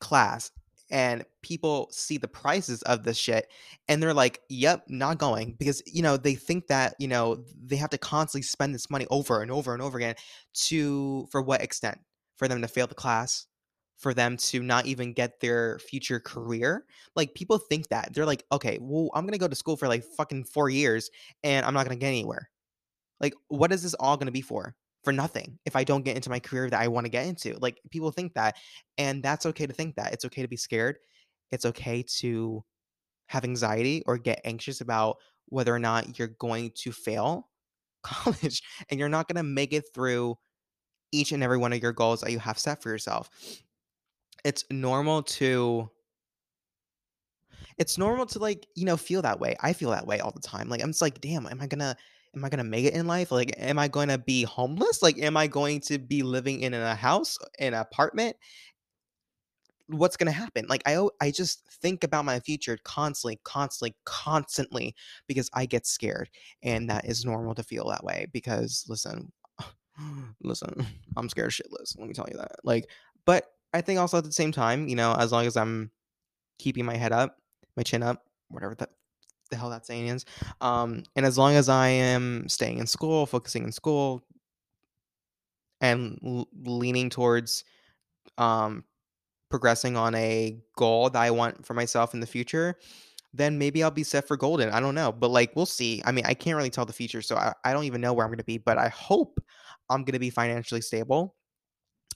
class. 0.00 0.50
And 0.90 1.24
people 1.42 1.88
see 1.90 2.16
the 2.16 2.28
prices 2.28 2.82
of 2.82 3.02
this 3.02 3.16
shit 3.16 3.48
and 3.88 4.00
they're 4.02 4.14
like, 4.14 4.40
yep, 4.48 4.84
not 4.88 5.18
going 5.18 5.54
because, 5.58 5.82
you 5.86 6.02
know, 6.02 6.16
they 6.16 6.34
think 6.34 6.68
that, 6.68 6.94
you 6.98 7.08
know, 7.08 7.44
they 7.64 7.76
have 7.76 7.90
to 7.90 7.98
constantly 7.98 8.42
spend 8.42 8.74
this 8.74 8.88
money 8.88 9.06
over 9.10 9.42
and 9.42 9.50
over 9.50 9.72
and 9.72 9.82
over 9.82 9.98
again 9.98 10.14
to, 10.54 11.26
for 11.32 11.42
what 11.42 11.62
extent? 11.62 11.98
For 12.36 12.48
them 12.48 12.62
to 12.62 12.68
fail 12.68 12.86
the 12.86 12.94
class, 12.94 13.46
for 13.96 14.14
them 14.14 14.36
to 14.36 14.62
not 14.62 14.86
even 14.86 15.12
get 15.12 15.40
their 15.40 15.78
future 15.78 16.20
career. 16.20 16.84
Like 17.16 17.34
people 17.34 17.58
think 17.58 17.88
that. 17.88 18.12
They're 18.14 18.26
like, 18.26 18.44
"Okay, 18.52 18.78
well, 18.80 19.10
I'm 19.14 19.24
to 19.32 19.38
go 19.38 19.48
to 19.48 19.56
school 19.56 19.76
for 19.76 19.88
like 19.88 20.04
fucking 20.04 20.44
4 20.44 20.68
years 20.70 21.10
and 21.42 21.64
I'm 21.66 21.74
not 21.74 21.84
to 21.96 22.00
get 22.00 22.08
anywhere." 22.08 22.50
Like 23.20 23.34
what 23.48 23.72
is 23.72 23.82
this 23.82 23.94
all 23.94 24.16
to 24.26 24.32
be 24.32 24.42
for? 24.42 24.76
For 25.06 25.12
nothing. 25.12 25.56
If 25.64 25.76
I 25.76 25.84
don't 25.84 26.04
get 26.04 26.16
into 26.16 26.30
my 26.30 26.40
career 26.40 26.68
that 26.68 26.80
I 26.80 26.88
want 26.88 27.04
to 27.04 27.10
get 27.10 27.26
into. 27.26 27.56
Like 27.60 27.80
people 27.90 28.10
think 28.10 28.34
that 28.34 28.56
and 28.98 29.22
that's 29.22 29.46
okay 29.46 29.64
to 29.64 29.72
think 29.72 29.94
that. 29.94 30.12
It's 30.12 30.24
okay 30.24 30.42
to 30.42 30.48
be 30.48 30.56
scared. 30.56 30.96
It's 31.52 31.64
okay 31.64 32.04
to 32.18 32.64
have 33.28 33.44
anxiety 33.44 34.02
or 34.06 34.18
get 34.18 34.40
anxious 34.44 34.80
about 34.80 35.18
whether 35.48 35.72
or 35.72 35.78
not 35.78 36.18
you're 36.18 36.34
going 36.40 36.72
to 36.78 36.90
fail 36.90 37.48
college 38.02 38.62
and 38.90 38.98
you're 38.98 39.08
not 39.08 39.28
going 39.28 39.36
to 39.36 39.44
make 39.44 39.72
it 39.72 39.84
through 39.94 40.36
each 41.12 41.30
and 41.30 41.44
every 41.44 41.56
one 41.56 41.72
of 41.72 41.80
your 41.80 41.92
goals 41.92 42.20
that 42.20 42.32
you 42.32 42.40
have 42.40 42.58
set 42.58 42.82
for 42.82 42.90
yourself 42.90 43.30
it's 44.44 44.64
normal 44.70 45.22
to 45.22 45.88
it's 47.78 47.96
normal 47.96 48.26
to 48.26 48.38
like 48.40 48.66
you 48.74 48.84
know 48.84 48.96
feel 48.96 49.22
that 49.22 49.38
way 49.38 49.56
i 49.60 49.72
feel 49.72 49.90
that 49.90 50.06
way 50.06 50.18
all 50.18 50.32
the 50.32 50.40
time 50.40 50.68
like 50.68 50.82
i'm 50.82 50.90
just 50.90 51.00
like 51.00 51.20
damn 51.20 51.46
am 51.46 51.60
i 51.60 51.66
gonna 51.66 51.96
am 52.36 52.44
i 52.44 52.48
gonna 52.48 52.64
make 52.64 52.84
it 52.84 52.94
in 52.94 53.06
life? 53.06 53.32
Like 53.32 53.54
am 53.58 53.78
i 53.78 53.88
going 53.88 54.08
to 54.08 54.18
be 54.18 54.44
homeless? 54.44 55.02
Like 55.02 55.18
am 55.18 55.36
i 55.36 55.46
going 55.46 55.80
to 55.82 55.98
be 55.98 56.22
living 56.22 56.60
in 56.60 56.74
a 56.74 56.94
house 56.94 57.38
in 57.58 57.74
an 57.74 57.80
apartment? 57.80 58.36
What's 59.88 60.16
gonna 60.16 60.32
happen? 60.32 60.66
Like 60.68 60.82
i 60.86 61.06
i 61.20 61.30
just 61.30 61.66
think 61.80 62.04
about 62.04 62.24
my 62.24 62.40
future 62.40 62.78
constantly 62.84 63.40
constantly 63.44 63.94
constantly 64.04 64.94
because 65.26 65.50
i 65.54 65.66
get 65.66 65.86
scared 65.86 66.30
and 66.62 66.88
that 66.90 67.04
is 67.04 67.24
normal 67.24 67.54
to 67.54 67.62
feel 67.62 67.88
that 67.88 68.04
way 68.04 68.26
because 68.32 68.84
listen 68.88 69.30
listen 70.42 70.86
i'm 71.16 71.28
scared 71.28 71.50
shitless 71.50 71.98
let 71.98 72.08
me 72.08 72.14
tell 72.14 72.26
you 72.30 72.38
that 72.38 72.56
like 72.64 72.88
but 73.26 73.52
i 73.74 73.80
think 73.80 74.00
also 74.00 74.16
at 74.18 74.24
the 74.24 74.32
same 74.32 74.52
time 74.52 74.88
you 74.88 74.96
know 74.96 75.14
as 75.18 75.32
long 75.32 75.46
as 75.46 75.56
i'm 75.56 75.90
keeping 76.58 76.84
my 76.84 76.96
head 76.96 77.12
up, 77.12 77.36
my 77.76 77.82
chin 77.82 78.02
up, 78.02 78.24
whatever 78.48 78.74
that 78.76 78.90
the 79.50 79.56
hell 79.56 79.70
that 79.70 79.86
saying 79.86 80.08
is. 80.08 80.24
Um, 80.60 81.02
and 81.14 81.26
as 81.26 81.38
long 81.38 81.54
as 81.54 81.68
I 81.68 81.88
am 81.88 82.48
staying 82.48 82.78
in 82.78 82.86
school, 82.86 83.26
focusing 83.26 83.64
in 83.64 83.72
school, 83.72 84.22
and 85.80 86.18
l- 86.24 86.48
leaning 86.64 87.10
towards 87.10 87.64
um, 88.38 88.84
progressing 89.50 89.96
on 89.96 90.14
a 90.14 90.58
goal 90.76 91.10
that 91.10 91.20
I 91.20 91.30
want 91.30 91.64
for 91.64 91.74
myself 91.74 92.14
in 92.14 92.20
the 92.20 92.26
future, 92.26 92.76
then 93.32 93.58
maybe 93.58 93.82
I'll 93.82 93.90
be 93.90 94.02
set 94.02 94.26
for 94.26 94.36
golden. 94.36 94.70
I 94.70 94.80
don't 94.80 94.94
know, 94.94 95.12
but 95.12 95.30
like 95.30 95.54
we'll 95.54 95.66
see. 95.66 96.02
I 96.04 96.12
mean, 96.12 96.24
I 96.26 96.34
can't 96.34 96.56
really 96.56 96.70
tell 96.70 96.86
the 96.86 96.92
future, 96.92 97.22
so 97.22 97.36
I, 97.36 97.52
I 97.64 97.72
don't 97.72 97.84
even 97.84 98.00
know 98.00 98.12
where 98.12 98.24
I'm 98.24 98.30
going 98.30 98.38
to 98.38 98.44
be, 98.44 98.58
but 98.58 98.78
I 98.78 98.88
hope 98.88 99.38
I'm 99.90 100.02
going 100.02 100.14
to 100.14 100.18
be 100.18 100.30
financially 100.30 100.80
stable. 100.80 101.34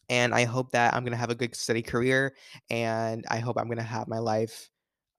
And 0.08 0.34
I 0.34 0.44
hope 0.44 0.72
that 0.72 0.92
I'm 0.92 1.04
going 1.04 1.12
to 1.12 1.18
have 1.18 1.30
a 1.30 1.36
good, 1.36 1.54
steady 1.54 1.82
career. 1.82 2.34
And 2.68 3.24
I 3.30 3.38
hope 3.38 3.56
I'm 3.56 3.66
going 3.66 3.78
to 3.78 3.84
have 3.84 4.08
my 4.08 4.18
life 4.18 4.68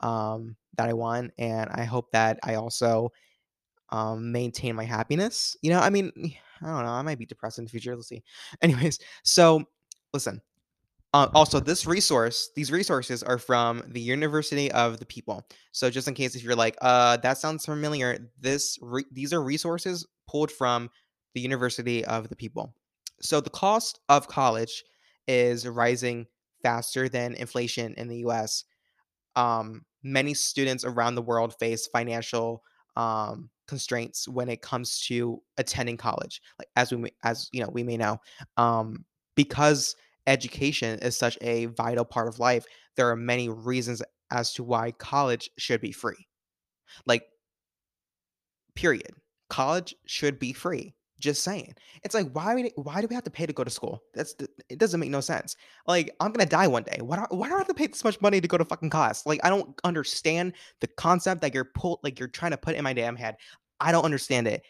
um, 0.01 0.55
that 0.77 0.89
I 0.89 0.93
want. 0.93 1.31
And 1.37 1.69
I 1.71 1.83
hope 1.83 2.11
that 2.11 2.39
I 2.43 2.55
also 2.55 3.11
um, 3.89 4.31
maintain 4.31 4.75
my 4.75 4.85
happiness. 4.85 5.55
You 5.61 5.71
know, 5.71 5.79
I 5.79 5.89
mean, 5.89 6.11
I 6.61 6.67
don't 6.67 6.85
know. 6.85 6.91
I 6.91 7.01
might 7.01 7.19
be 7.19 7.25
depressed 7.25 7.59
in 7.59 7.65
the 7.65 7.69
future. 7.71 7.95
Let's 7.95 8.07
see. 8.07 8.23
Anyways, 8.61 8.99
so 9.23 9.63
listen, 10.13 10.41
uh, 11.13 11.27
also, 11.33 11.59
this 11.59 11.85
resource, 11.85 12.51
these 12.55 12.71
resources 12.71 13.21
are 13.21 13.37
from 13.37 13.83
the 13.87 13.99
University 13.99 14.71
of 14.71 14.97
the 14.97 15.05
People. 15.05 15.45
So, 15.73 15.89
just 15.89 16.07
in 16.07 16.13
case 16.13 16.35
if 16.35 16.43
you're 16.43 16.55
like, 16.55 16.77
uh, 16.81 17.17
that 17.17 17.37
sounds 17.37 17.65
familiar, 17.65 18.31
this 18.39 18.79
re- 18.81 19.05
these 19.11 19.33
are 19.33 19.43
resources 19.43 20.07
pulled 20.27 20.51
from 20.51 20.89
the 21.33 21.41
University 21.41 22.05
of 22.05 22.29
the 22.29 22.35
People. 22.35 22.73
So, 23.21 23.41
the 23.41 23.49
cost 23.49 23.99
of 24.07 24.29
college 24.29 24.85
is 25.27 25.67
rising 25.67 26.27
faster 26.63 27.09
than 27.09 27.33
inflation 27.33 27.93
in 27.95 28.07
the 28.07 28.19
U.S. 28.19 28.63
Um, 29.35 29.85
many 30.03 30.33
students 30.33 30.83
around 30.83 31.15
the 31.15 31.21
world 31.21 31.55
face 31.59 31.87
financial 31.87 32.63
um, 32.95 33.49
constraints 33.67 34.27
when 34.27 34.49
it 34.49 34.61
comes 34.61 34.99
to 35.07 35.41
attending 35.57 35.97
college, 35.97 36.41
like 36.59 36.67
as 36.75 36.91
we 36.91 37.11
as 37.23 37.49
you 37.51 37.61
know 37.61 37.69
we 37.71 37.83
may 37.83 37.97
know, 37.97 38.17
um, 38.57 39.05
because 39.35 39.95
education 40.27 40.99
is 40.99 41.17
such 41.17 41.37
a 41.41 41.65
vital 41.67 42.05
part 42.05 42.27
of 42.27 42.39
life, 42.39 42.65
there 42.95 43.09
are 43.09 43.15
many 43.15 43.49
reasons 43.49 44.01
as 44.31 44.53
to 44.53 44.63
why 44.63 44.91
college 44.91 45.49
should 45.57 45.81
be 45.81 45.91
free. 45.91 46.27
Like, 47.05 47.23
period. 48.75 49.13
College 49.49 49.95
should 50.05 50.39
be 50.39 50.53
free. 50.53 50.93
Just 51.21 51.43
saying. 51.43 51.73
It's 52.03 52.13
like 52.13 52.29
why 52.31 52.71
why 52.75 52.99
do 52.99 53.07
we 53.07 53.15
have 53.15 53.23
to 53.23 53.31
pay 53.31 53.45
to 53.45 53.53
go 53.53 53.63
to 53.63 53.69
school? 53.69 54.01
That's 54.13 54.35
it 54.69 54.77
doesn't 54.77 54.99
make 54.99 55.09
no 55.09 55.21
sense. 55.21 55.55
Like 55.87 56.13
I'm 56.19 56.33
gonna 56.33 56.45
die 56.45 56.67
one 56.67 56.83
day. 56.83 56.97
Why 56.99 57.17
do, 57.17 57.23
why 57.29 57.47
do 57.47 57.55
I 57.55 57.59
have 57.59 57.67
to 57.67 57.73
pay 57.73 57.87
this 57.87 58.03
much 58.03 58.19
money 58.19 58.41
to 58.41 58.47
go 58.47 58.57
to 58.57 58.65
fucking 58.65 58.89
class? 58.89 59.25
Like 59.25 59.39
I 59.43 59.49
don't 59.49 59.79
understand 59.83 60.53
the 60.81 60.87
concept 60.87 61.41
that 61.41 61.53
you're 61.53 61.65
pull 61.65 61.99
like 62.03 62.19
you're 62.19 62.27
trying 62.27 62.51
to 62.51 62.57
put 62.57 62.75
in 62.75 62.83
my 62.83 62.93
damn 62.93 63.15
head. 63.15 63.37
I 63.79 63.91
don't 63.91 64.05
understand 64.05 64.47
it. 64.47 64.63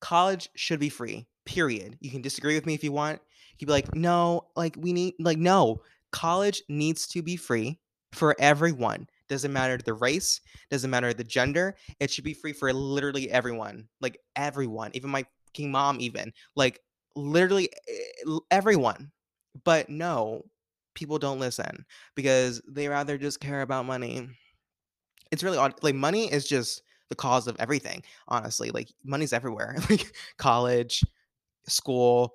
College 0.00 0.48
should 0.54 0.80
be 0.80 0.88
free. 0.88 1.26
Period. 1.44 1.96
You 2.00 2.10
can 2.10 2.22
disagree 2.22 2.54
with 2.54 2.66
me 2.66 2.74
if 2.74 2.84
you 2.84 2.92
want. 2.92 3.20
You'd 3.58 3.66
be 3.66 3.72
like, 3.72 3.94
no, 3.94 4.46
like 4.56 4.76
we 4.78 4.92
need, 4.92 5.14
like, 5.18 5.38
no, 5.38 5.82
college 6.12 6.62
needs 6.68 7.06
to 7.08 7.22
be 7.22 7.36
free 7.36 7.78
for 8.12 8.34
everyone. 8.38 9.06
Doesn't 9.28 9.52
matter 9.52 9.76
the 9.76 9.94
race, 9.94 10.40
doesn't 10.70 10.90
matter 10.90 11.12
the 11.12 11.24
gender. 11.24 11.76
It 12.00 12.10
should 12.10 12.24
be 12.24 12.34
free 12.34 12.52
for 12.52 12.72
literally 12.72 13.30
everyone, 13.30 13.86
like 14.00 14.18
everyone, 14.34 14.90
even 14.94 15.10
my 15.10 15.24
king 15.52 15.70
mom, 15.70 16.00
even 16.00 16.32
like 16.56 16.80
literally 17.16 17.70
eh, 17.88 18.38
everyone. 18.50 19.10
But 19.64 19.88
no, 19.88 20.44
people 20.94 21.18
don't 21.18 21.40
listen 21.40 21.84
because 22.14 22.62
they 22.68 22.88
rather 22.88 23.18
just 23.18 23.40
care 23.40 23.62
about 23.62 23.86
money. 23.86 24.28
It's 25.30 25.42
really 25.42 25.58
odd. 25.58 25.74
Like 25.82 25.94
money 25.94 26.30
is 26.32 26.46
just 26.46 26.82
the 27.08 27.16
cause 27.16 27.46
of 27.46 27.56
everything. 27.58 28.02
Honestly, 28.28 28.70
like 28.70 28.88
money's 29.04 29.32
everywhere. 29.32 29.76
like 29.90 30.12
college, 30.38 31.04
school, 31.66 32.34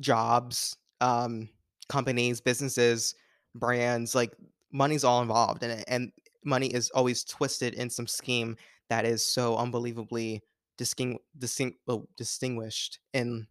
jobs, 0.00 0.76
um, 1.00 1.48
companies, 1.88 2.40
businesses, 2.40 3.14
brands, 3.54 4.14
like 4.14 4.32
money's 4.72 5.04
all 5.04 5.22
involved 5.22 5.62
in 5.62 5.70
it. 5.70 5.84
And 5.88 6.12
money 6.44 6.68
is 6.68 6.90
always 6.90 7.24
twisted 7.24 7.74
in 7.74 7.90
some 7.90 8.06
scheme 8.06 8.56
that 8.88 9.04
is 9.04 9.24
so 9.24 9.56
unbelievably 9.56 10.42
disting- 10.76 11.18
disting- 11.36 11.76
oh, 11.88 12.08
distinguished 12.16 12.98
in 13.12 13.46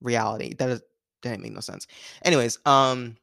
reality. 0.00 0.54
That 0.54 0.70
is, 0.70 0.82
didn't 1.22 1.42
make 1.42 1.52
no 1.52 1.60
sense. 1.60 1.86
Anyways, 2.24 2.58
um, 2.64 3.16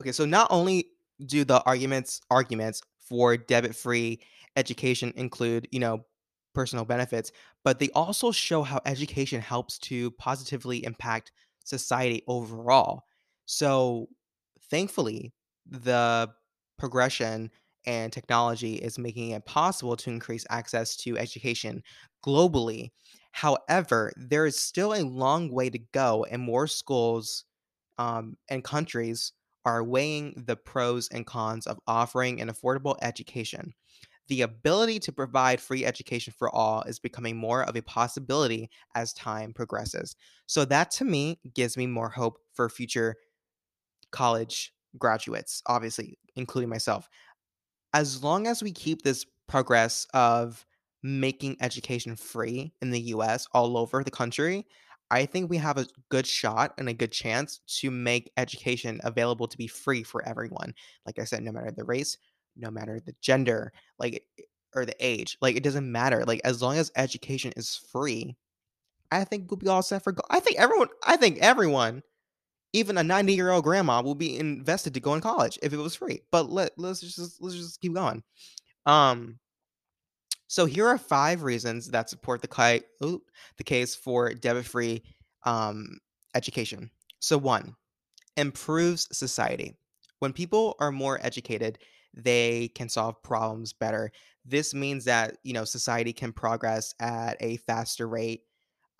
okay, 0.00 0.12
so 0.12 0.24
not 0.24 0.48
only 0.50 0.88
do 1.24 1.44
the 1.44 1.62
arguments 1.64 2.20
arguments 2.30 2.82
for 2.98 3.36
debit 3.36 3.76
free 3.76 4.20
education 4.56 5.12
include, 5.16 5.68
you 5.70 5.78
know, 5.78 6.04
personal 6.54 6.84
benefits, 6.84 7.32
but 7.64 7.78
they 7.78 7.90
also 7.90 8.30
show 8.30 8.62
how 8.62 8.80
education 8.84 9.40
helps 9.40 9.78
to 9.78 10.10
positively 10.12 10.84
impact 10.84 11.32
society 11.64 12.22
overall. 12.26 13.04
So, 13.46 14.08
thankfully, 14.70 15.32
the 15.66 16.30
progression 16.78 17.50
and 17.86 18.12
technology 18.12 18.74
is 18.76 18.98
making 18.98 19.30
it 19.30 19.44
possible 19.46 19.96
to 19.96 20.10
increase 20.10 20.46
access 20.50 20.96
to 20.98 21.18
education 21.18 21.82
globally. 22.24 22.90
However, 23.32 24.12
there 24.16 24.46
is 24.46 24.58
still 24.58 24.94
a 24.94 25.02
long 25.04 25.50
way 25.50 25.70
to 25.70 25.78
go, 25.78 26.24
and 26.30 26.42
more 26.42 26.66
schools 26.66 27.44
um, 27.98 28.36
and 28.50 28.64
countries 28.64 29.32
are 29.64 29.84
weighing 29.84 30.44
the 30.46 30.56
pros 30.56 31.08
and 31.08 31.26
cons 31.26 31.66
of 31.66 31.78
offering 31.86 32.40
an 32.40 32.48
affordable 32.50 32.96
education 33.02 33.74
the 34.28 34.42
ability 34.42 34.98
to 35.00 35.12
provide 35.12 35.60
free 35.60 35.84
education 35.84 36.32
for 36.36 36.48
all 36.54 36.82
is 36.82 36.98
becoming 36.98 37.36
more 37.36 37.64
of 37.64 37.76
a 37.76 37.82
possibility 37.82 38.70
as 38.94 39.12
time 39.12 39.52
progresses. 39.52 40.16
So, 40.46 40.64
that 40.66 40.90
to 40.92 41.04
me 41.04 41.40
gives 41.54 41.76
me 41.76 41.86
more 41.86 42.08
hope 42.08 42.38
for 42.54 42.68
future 42.68 43.16
college 44.10 44.72
graduates, 44.98 45.62
obviously, 45.66 46.18
including 46.36 46.68
myself. 46.68 47.08
As 47.92 48.22
long 48.22 48.46
as 48.46 48.62
we 48.62 48.72
keep 48.72 49.02
this 49.02 49.26
progress 49.48 50.06
of 50.14 50.64
making 51.02 51.56
education 51.60 52.16
free 52.16 52.72
in 52.80 52.90
the 52.90 53.00
US 53.00 53.46
all 53.52 53.76
over 53.76 54.02
the 54.02 54.10
country, 54.10 54.66
I 55.10 55.26
think 55.26 55.50
we 55.50 55.58
have 55.58 55.76
a 55.76 55.86
good 56.08 56.26
shot 56.26 56.74
and 56.78 56.88
a 56.88 56.94
good 56.94 57.12
chance 57.12 57.60
to 57.80 57.90
make 57.90 58.32
education 58.36 59.00
available 59.04 59.46
to 59.46 59.58
be 59.58 59.66
free 59.66 60.02
for 60.02 60.26
everyone. 60.26 60.74
Like 61.04 61.18
I 61.18 61.24
said, 61.24 61.42
no 61.42 61.52
matter 61.52 61.70
the 61.70 61.84
race, 61.84 62.16
no 62.56 62.70
matter 62.70 63.00
the 63.04 63.14
gender, 63.20 63.72
like 63.98 64.24
eh, 64.38 64.42
or 64.74 64.86
the 64.86 64.96
age. 65.00 65.36
Like 65.42 65.56
it 65.56 65.62
doesn't 65.62 65.90
matter. 65.90 66.24
Like 66.24 66.40
as 66.44 66.62
long 66.62 66.78
as 66.78 66.90
education 66.96 67.52
is 67.56 67.76
free, 67.76 68.36
I 69.10 69.24
think 69.24 69.50
we'll 69.50 69.58
be 69.58 69.68
all 69.68 69.82
set 69.82 70.02
for. 70.02 70.12
Go- 70.12 70.24
I 70.30 70.40
think 70.40 70.58
everyone. 70.58 70.88
I 71.04 71.16
think 71.16 71.38
everyone, 71.38 72.02
even 72.72 72.98
a 72.98 73.02
ninety 73.02 73.34
year 73.34 73.50
old 73.50 73.64
grandma, 73.64 74.02
will 74.02 74.14
be 74.14 74.38
invested 74.38 74.94
to 74.94 75.00
go 75.00 75.14
in 75.14 75.20
college 75.20 75.58
if 75.62 75.72
it 75.72 75.78
was 75.78 75.94
free. 75.94 76.22
But 76.30 76.50
let 76.50 76.72
let's 76.78 77.00
just 77.00 77.40
let's 77.40 77.56
just 77.56 77.80
keep 77.80 77.94
going. 77.94 78.22
Um. 78.86 79.38
So 80.48 80.66
here 80.66 80.86
are 80.86 80.98
five 80.98 81.44
reasons 81.44 81.88
that 81.88 82.10
support 82.10 82.42
the 82.42 82.48
ki- 82.48 82.86
ooh, 83.02 83.22
the 83.56 83.64
case 83.64 83.94
for 83.94 84.34
debt 84.34 84.62
free 84.66 85.02
um, 85.44 85.98
education. 86.34 86.90
So 87.20 87.38
one, 87.38 87.74
improves 88.36 89.08
society. 89.16 89.76
When 90.18 90.32
people 90.32 90.76
are 90.78 90.92
more 90.92 91.18
educated, 91.22 91.78
they 92.14 92.68
can 92.74 92.88
solve 92.88 93.22
problems 93.22 93.72
better. 93.72 94.12
This 94.44 94.74
means 94.74 95.04
that 95.06 95.38
you 95.42 95.52
know 95.52 95.64
society 95.64 96.12
can 96.12 96.32
progress 96.32 96.94
at 97.00 97.36
a 97.40 97.56
faster 97.58 98.08
rate. 98.08 98.42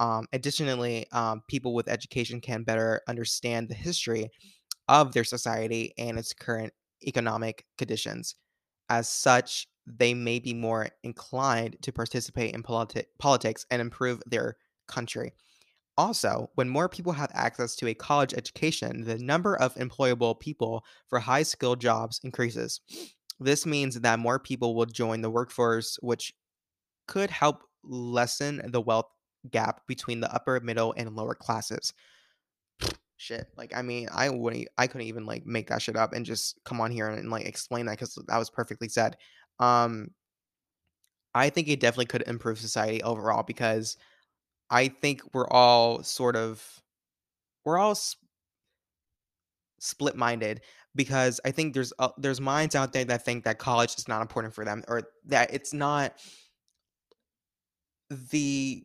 Um, 0.02 0.26
additionally, 0.32 1.06
um, 1.12 1.44
people 1.46 1.74
with 1.74 1.88
education 1.88 2.40
can 2.40 2.64
better 2.64 3.02
understand 3.06 3.68
the 3.68 3.74
history 3.74 4.30
of 4.88 5.12
their 5.12 5.22
society 5.22 5.94
and 5.96 6.18
its 6.18 6.32
current 6.32 6.72
economic 7.06 7.64
conditions. 7.78 8.34
As 8.88 9.08
such, 9.08 9.68
they 9.86 10.12
may 10.12 10.40
be 10.40 10.54
more 10.54 10.88
inclined 11.04 11.76
to 11.82 11.92
participate 11.92 12.52
in 12.52 12.64
politi- 12.64 13.04
politics 13.20 13.64
and 13.70 13.80
improve 13.80 14.20
their 14.26 14.56
country. 14.88 15.34
Also, 15.96 16.50
when 16.56 16.68
more 16.68 16.88
people 16.88 17.12
have 17.12 17.30
access 17.32 17.76
to 17.76 17.86
a 17.86 17.94
college 17.94 18.34
education, 18.34 19.04
the 19.04 19.18
number 19.18 19.54
of 19.54 19.72
employable 19.76 20.40
people 20.40 20.84
for 21.06 21.20
high 21.20 21.44
skilled 21.44 21.80
jobs 21.80 22.20
increases. 22.24 22.80
This 23.38 23.66
means 23.66 24.00
that 24.00 24.18
more 24.18 24.40
people 24.40 24.74
will 24.74 24.86
join 24.86 25.20
the 25.20 25.30
workforce, 25.30 25.96
which 26.02 26.34
could 27.06 27.30
help 27.30 27.62
lessen 27.84 28.62
the 28.64 28.80
wealth 28.80 29.06
gap 29.50 29.86
between 29.86 30.20
the 30.20 30.32
upper, 30.32 30.60
middle, 30.60 30.94
and 30.96 31.14
lower 31.16 31.34
classes. 31.34 31.92
Shit, 33.16 33.46
like 33.56 33.76
I 33.76 33.82
mean, 33.82 34.08
I 34.12 34.30
wouldn't, 34.30 34.68
I 34.78 34.86
couldn't 34.86 35.06
even 35.06 35.26
like 35.26 35.46
make 35.46 35.68
that 35.68 35.82
shit 35.82 35.96
up 35.96 36.12
and 36.12 36.26
just 36.26 36.58
come 36.64 36.80
on 36.80 36.90
here 36.90 37.08
and, 37.08 37.18
and 37.18 37.30
like 37.30 37.46
explain 37.46 37.86
that 37.86 37.98
because 37.98 38.18
that 38.26 38.38
was 38.38 38.50
perfectly 38.50 38.88
said. 38.88 39.16
Um, 39.60 40.10
I 41.34 41.48
think 41.50 41.68
it 41.68 41.80
definitely 41.80 42.06
could 42.06 42.24
improve 42.26 42.58
society 42.58 43.02
overall 43.02 43.42
because 43.42 43.96
I 44.70 44.88
think 44.88 45.22
we're 45.32 45.48
all 45.48 46.02
sort 46.02 46.34
of 46.36 46.64
we're 47.64 47.78
all 47.78 47.96
split 49.78 50.16
minded 50.16 50.60
because 50.94 51.40
I 51.44 51.50
think 51.50 51.74
there's 51.74 51.92
uh, 51.98 52.10
there's 52.18 52.40
minds 52.40 52.74
out 52.74 52.92
there 52.92 53.04
that 53.04 53.24
think 53.24 53.44
that 53.44 53.58
college 53.58 53.96
is 53.96 54.08
not 54.08 54.22
important 54.22 54.54
for 54.54 54.64
them 54.64 54.82
or 54.88 55.02
that 55.26 55.52
it's 55.54 55.72
not 55.72 56.14
the 58.30 58.84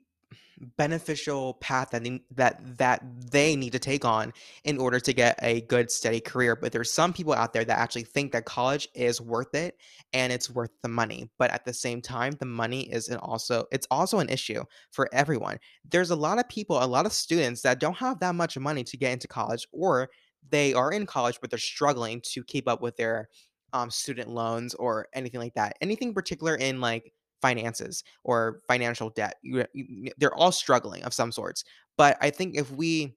beneficial 0.78 1.56
path 1.56 1.92
that 1.92 2.04
they, 2.04 2.22
that 2.32 2.78
that 2.78 3.04
they 3.32 3.56
need 3.56 3.72
to 3.72 3.80
take 3.80 4.06
on 4.06 4.34
in 4.64 4.78
order 4.78 5.00
to 5.00 5.14
get 5.14 5.38
a 5.42 5.62
good 5.62 5.92
steady 5.92 6.20
career. 6.20 6.56
But 6.56 6.72
there's 6.72 6.92
some 6.92 7.14
people 7.14 7.34
out 7.34 7.54
there 7.54 7.66
that 7.66 7.78
actually 7.78 8.04
think 8.04 8.32
that 8.32 8.46
college 8.46 8.88
is 8.96 9.22
worth 9.22 9.54
it 9.54 9.78
and 10.14 10.34
it's 10.34 10.50
worth 10.50 10.72
the 10.82 10.90
money. 10.90 11.30
But 11.38 11.52
at 11.52 11.66
the 11.66 11.74
same 11.74 12.02
time 12.02 12.34
the 12.40 12.46
money 12.46 12.82
is 12.92 13.10
an 13.10 13.18
also 13.18 13.66
it's 13.72 13.88
also 13.92 14.20
an 14.20 14.30
issue 14.30 14.64
for 14.92 15.10
everyone. 15.14 15.60
There's 15.90 16.10
a 16.10 16.16
lot 16.16 16.40
of 16.40 16.50
people 16.50 16.84
a 16.84 16.86
lot 16.86 17.06
of 17.06 17.14
students 17.14 17.62
that 17.62 17.80
don't 17.80 17.98
have 17.98 18.20
that 18.20 18.36
much 18.36 18.58
money 18.58 18.84
to 18.86 18.98
get 18.98 19.14
into 19.14 19.28
college 19.28 19.68
or 19.72 20.10
they 20.50 20.74
are 20.74 20.92
in 20.92 21.06
college 21.06 21.40
but 21.42 21.50
they're 21.50 21.60
struggling 21.60 22.22
to 22.22 22.44
keep 22.44 22.68
up 22.70 22.82
with 22.82 22.96
their 22.96 23.28
um, 23.74 23.90
student 23.92 24.30
loans 24.30 24.74
or 24.76 25.08
anything 25.14 25.40
like 25.40 25.54
that. 25.56 25.76
Anything 25.82 26.14
particular 26.14 26.56
in 26.56 26.82
like 26.82 27.14
finances 27.42 28.04
or 28.24 28.60
financial 28.68 29.10
debt. 29.10 29.36
You, 29.42 29.66
you, 29.74 30.12
they're 30.18 30.34
all 30.34 30.52
struggling 30.52 31.04
of 31.04 31.14
some 31.14 31.32
sorts. 31.32 31.64
But 31.98 32.18
I 32.22 32.30
think 32.30 32.56
if 32.56 32.72
we 32.72 33.16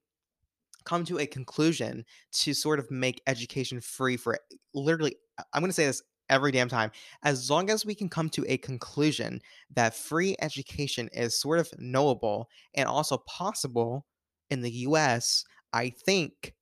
come 0.85 1.05
to 1.05 1.19
a 1.19 1.27
conclusion 1.27 2.05
to 2.33 2.55
sort 2.55 2.79
of 2.79 2.91
make 2.91 3.23
education 3.27 3.81
free 3.81 4.17
for 4.17 4.39
literally, 4.75 5.17
I'm 5.53 5.61
going 5.61 5.71
to 5.71 5.75
say 5.75 5.87
this 5.87 6.03
every 6.29 6.53
damn 6.53 6.69
time, 6.69 6.91
as 7.25 7.51
long 7.51 7.71
as 7.71 7.85
we 7.85 7.95
can 7.95 8.09
come 8.09 8.31
to 8.31 8.45
a 8.49 8.57
conclusion 8.59 9.41
that 9.75 9.95
free 9.95 10.37
education 10.41 11.09
is 11.13 11.39
sort 11.39 11.59
of 11.59 11.69
knowable 11.79 12.49
and 12.75 12.89
also 12.89 13.19
possible 13.19 14.07
in 14.51 14.63
the 14.63 14.71
US, 14.71 15.45
I 15.73 15.91
think 15.91 16.55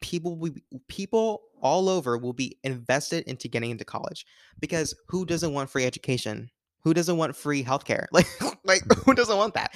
people 0.00 0.36
will 0.36 0.50
be, 0.50 0.62
people 0.88 1.42
all 1.62 1.88
over 1.88 2.18
will 2.18 2.32
be 2.32 2.58
invested 2.64 3.24
into 3.26 3.48
getting 3.48 3.70
into 3.70 3.84
college 3.84 4.26
because 4.60 4.94
who 5.08 5.24
doesn't 5.24 5.54
want 5.54 5.70
free 5.70 5.86
education 5.86 6.50
who 6.84 6.94
doesn't 6.94 7.16
want 7.16 7.36
free 7.36 7.64
healthcare? 7.64 8.06
Like, 8.12 8.26
like 8.64 8.82
who 9.04 9.14
doesn't 9.14 9.36
want 9.36 9.54
that? 9.54 9.74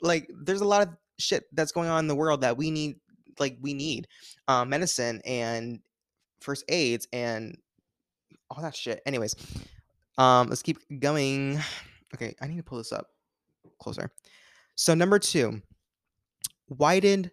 Like, 0.00 0.30
there's 0.42 0.60
a 0.60 0.66
lot 0.66 0.82
of 0.82 0.88
shit 1.18 1.44
that's 1.52 1.72
going 1.72 1.88
on 1.88 2.00
in 2.00 2.08
the 2.08 2.14
world 2.14 2.42
that 2.42 2.56
we 2.56 2.70
need. 2.70 2.96
Like, 3.38 3.56
we 3.60 3.74
need 3.74 4.06
uh, 4.46 4.64
medicine 4.64 5.20
and 5.24 5.80
first 6.40 6.64
aids 6.68 7.08
and 7.12 7.56
all 8.50 8.62
that 8.62 8.74
shit. 8.76 9.00
Anyways, 9.06 9.34
um, 10.18 10.48
let's 10.48 10.62
keep 10.62 10.78
going. 11.00 11.60
Okay, 12.14 12.34
I 12.40 12.46
need 12.46 12.56
to 12.56 12.62
pull 12.62 12.78
this 12.78 12.90
up 12.90 13.10
closer. 13.78 14.10
So 14.76 14.94
number 14.94 15.18
two, 15.18 15.60
widened 16.70 17.30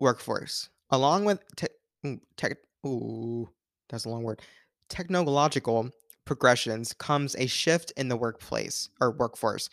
workforce, 0.00 0.68
along 0.90 1.24
with 1.24 1.42
tech. 1.56 1.70
Mm, 2.04 2.20
tech 2.36 2.58
ooh, 2.86 3.48
that's 3.88 4.04
a 4.04 4.10
long 4.10 4.22
word. 4.22 4.42
Technological 4.90 5.90
progressions 6.28 6.92
comes 6.94 7.34
a 7.36 7.48
shift 7.48 7.92
in 7.96 8.08
the 8.08 8.16
workplace 8.16 8.90
or 9.00 9.10
workforce. 9.12 9.68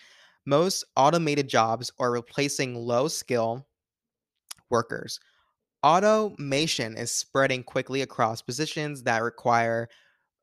Most 0.46 0.86
automated 0.98 1.50
jobs 1.50 1.92
are 2.00 2.12
replacing 2.12 2.76
low 2.76 3.10
skill 3.10 3.68
workers. 4.70 5.20
Automation 5.86 6.98
is 6.98 7.12
spreading 7.12 7.64
quickly 7.64 8.02
across 8.02 8.42
positions 8.42 9.04
that 9.04 9.24
require 9.24 9.90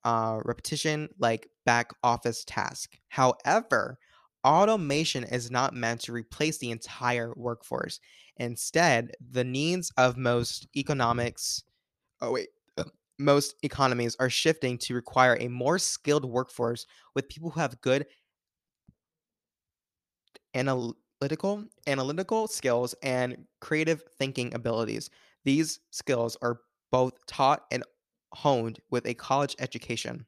uh, 0.04 0.40
repetition, 0.44 1.08
like 1.18 1.48
back 1.66 1.92
office 2.04 2.44
tasks. 2.44 2.96
However, 3.08 3.98
automation 4.44 5.24
is 5.24 5.50
not 5.50 5.74
meant 5.74 6.02
to 6.02 6.12
replace 6.12 6.58
the 6.58 6.70
entire 6.70 7.34
workforce. 7.36 8.00
Instead, 8.36 9.12
the 9.20 9.44
needs 9.44 9.92
of 9.98 10.16
most 10.16 10.68
economics. 10.76 11.64
Oh, 12.20 12.32
wait 12.32 12.50
most 13.18 13.54
economies 13.62 14.16
are 14.18 14.30
shifting 14.30 14.78
to 14.78 14.94
require 14.94 15.36
a 15.40 15.48
more 15.48 15.78
skilled 15.78 16.24
workforce 16.24 16.86
with 17.14 17.28
people 17.28 17.50
who 17.50 17.60
have 17.60 17.80
good 17.80 18.06
analytical 20.54 21.64
analytical 21.86 22.48
skills 22.48 22.94
and 23.02 23.36
creative 23.60 24.02
thinking 24.18 24.54
abilities. 24.54 25.10
These 25.44 25.80
skills 25.90 26.36
are 26.42 26.60
both 26.90 27.14
taught 27.26 27.64
and 27.70 27.82
honed 28.34 28.80
with 28.90 29.06
a 29.06 29.14
college 29.14 29.56
education. 29.58 30.26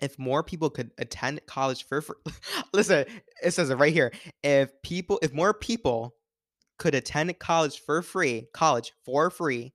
If 0.00 0.18
more 0.18 0.42
people 0.42 0.70
could 0.70 0.90
attend 0.98 1.40
college 1.46 1.84
for 1.86 2.00
free, 2.00 2.16
listen, 2.72 3.06
it 3.42 3.52
says 3.52 3.70
it 3.70 3.76
right 3.76 3.92
here. 3.92 4.12
If 4.42 4.70
people, 4.82 5.18
if 5.22 5.32
more 5.32 5.54
people 5.54 6.16
could 6.78 6.94
attend 6.94 7.38
college 7.38 7.80
for 7.80 8.02
free, 8.02 8.48
college 8.52 8.92
for 9.04 9.30
free, 9.30 9.72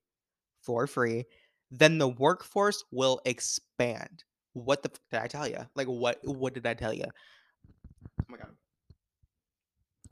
for 0.61 0.87
free, 0.87 1.25
then 1.71 1.97
the 1.97 2.07
workforce 2.07 2.83
will 2.91 3.21
expand. 3.25 4.23
What 4.53 4.83
the 4.83 4.89
did 5.11 5.19
I 5.19 5.27
tell 5.27 5.47
you? 5.47 5.59
Like 5.75 5.87
what 5.87 6.19
what 6.23 6.53
did 6.53 6.65
I 6.65 6.73
tell 6.73 6.93
you? 6.93 7.05
Oh 7.07 8.25
my 8.27 8.37
god. 8.37 8.49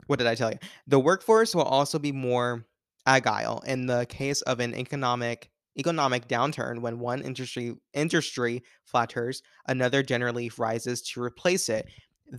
What 0.06 0.18
did 0.18 0.28
I 0.28 0.34
tell 0.34 0.50
you? 0.50 0.58
The 0.86 1.00
workforce 1.00 1.54
will 1.54 1.62
also 1.62 1.98
be 1.98 2.12
more 2.12 2.64
agile 3.06 3.60
in 3.66 3.86
the 3.86 4.06
case 4.06 4.42
of 4.42 4.60
an 4.60 4.74
economic 4.74 5.50
economic 5.78 6.26
downturn 6.28 6.80
when 6.80 6.98
one 6.98 7.22
industry 7.22 7.74
industry 7.94 8.62
flatters, 8.84 9.42
another 9.66 10.02
generally 10.02 10.50
rises 10.58 11.02
to 11.02 11.22
replace 11.22 11.68
it. 11.68 11.86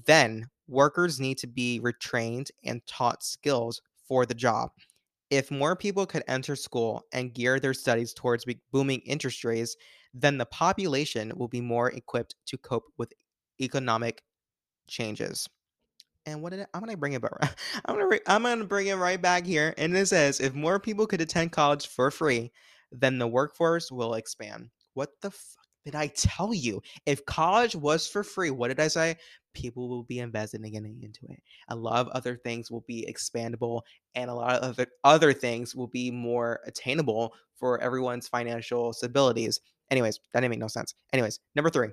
Then 0.05 0.49
workers 0.67 1.19
need 1.19 1.37
to 1.39 1.47
be 1.47 1.79
retrained 1.81 2.51
and 2.63 2.85
taught 2.85 3.23
skills 3.23 3.81
for 4.07 4.25
the 4.25 4.33
job. 4.33 4.71
If 5.29 5.51
more 5.51 5.75
people 5.75 6.05
could 6.05 6.23
enter 6.27 6.55
school 6.55 7.05
and 7.13 7.33
gear 7.33 7.59
their 7.59 7.73
studies 7.73 8.13
towards 8.13 8.45
booming 8.71 9.01
industries, 9.01 9.77
then 10.13 10.37
the 10.37 10.45
population 10.45 11.31
will 11.35 11.47
be 11.47 11.61
more 11.61 11.91
equipped 11.91 12.35
to 12.47 12.57
cope 12.57 12.85
with 12.97 13.13
economic 13.61 14.23
changes. 14.87 15.47
And 16.25 16.41
what 16.41 16.51
did 16.51 16.61
I, 16.61 16.65
I'm 16.73 16.81
gonna 16.81 16.97
bring 16.97 17.13
it 17.13 17.21
back? 17.21 17.57
I'm 17.85 17.95
gonna 17.95 18.19
I'm 18.27 18.43
gonna 18.43 18.65
bring 18.65 18.87
it 18.87 18.95
right 18.95 19.21
back 19.21 19.45
here, 19.45 19.73
and 19.77 19.95
it 19.95 20.07
says 20.07 20.39
if 20.39 20.53
more 20.53 20.79
people 20.79 21.07
could 21.07 21.21
attend 21.21 21.51
college 21.51 21.87
for 21.87 22.11
free, 22.11 22.51
then 22.91 23.17
the 23.17 23.27
workforce 23.27 23.91
will 23.91 24.15
expand. 24.15 24.69
What 24.93 25.11
the 25.21 25.31
fuck 25.31 25.68
did 25.85 25.95
I 25.95 26.07
tell 26.07 26.53
you? 26.53 26.81
If 27.05 27.25
college 27.25 27.75
was 27.75 28.07
for 28.07 28.23
free, 28.23 28.51
what 28.51 28.67
did 28.67 28.79
I 28.79 28.87
say? 28.87 29.17
people 29.53 29.89
will 29.89 30.03
be 30.03 30.19
investing 30.19 30.63
in 30.63 30.71
getting 30.71 31.01
into 31.03 31.25
it. 31.29 31.41
A 31.69 31.75
lot 31.75 31.99
of 31.99 32.07
other 32.09 32.35
things 32.35 32.71
will 32.71 32.83
be 32.87 33.07
expandable, 33.09 33.81
and 34.15 34.29
a 34.29 34.33
lot 34.33 34.55
of 34.55 34.71
other, 34.71 34.87
other 35.03 35.33
things 35.33 35.75
will 35.75 35.87
be 35.87 36.11
more 36.11 36.59
attainable 36.65 37.33
for 37.55 37.79
everyone's 37.81 38.27
financial 38.27 38.93
stabilities. 38.93 39.59
Anyways, 39.91 40.19
that 40.33 40.41
didn't 40.41 40.51
make 40.51 40.59
no 40.59 40.67
sense. 40.67 40.93
Anyways, 41.13 41.39
number 41.55 41.69
three, 41.69 41.89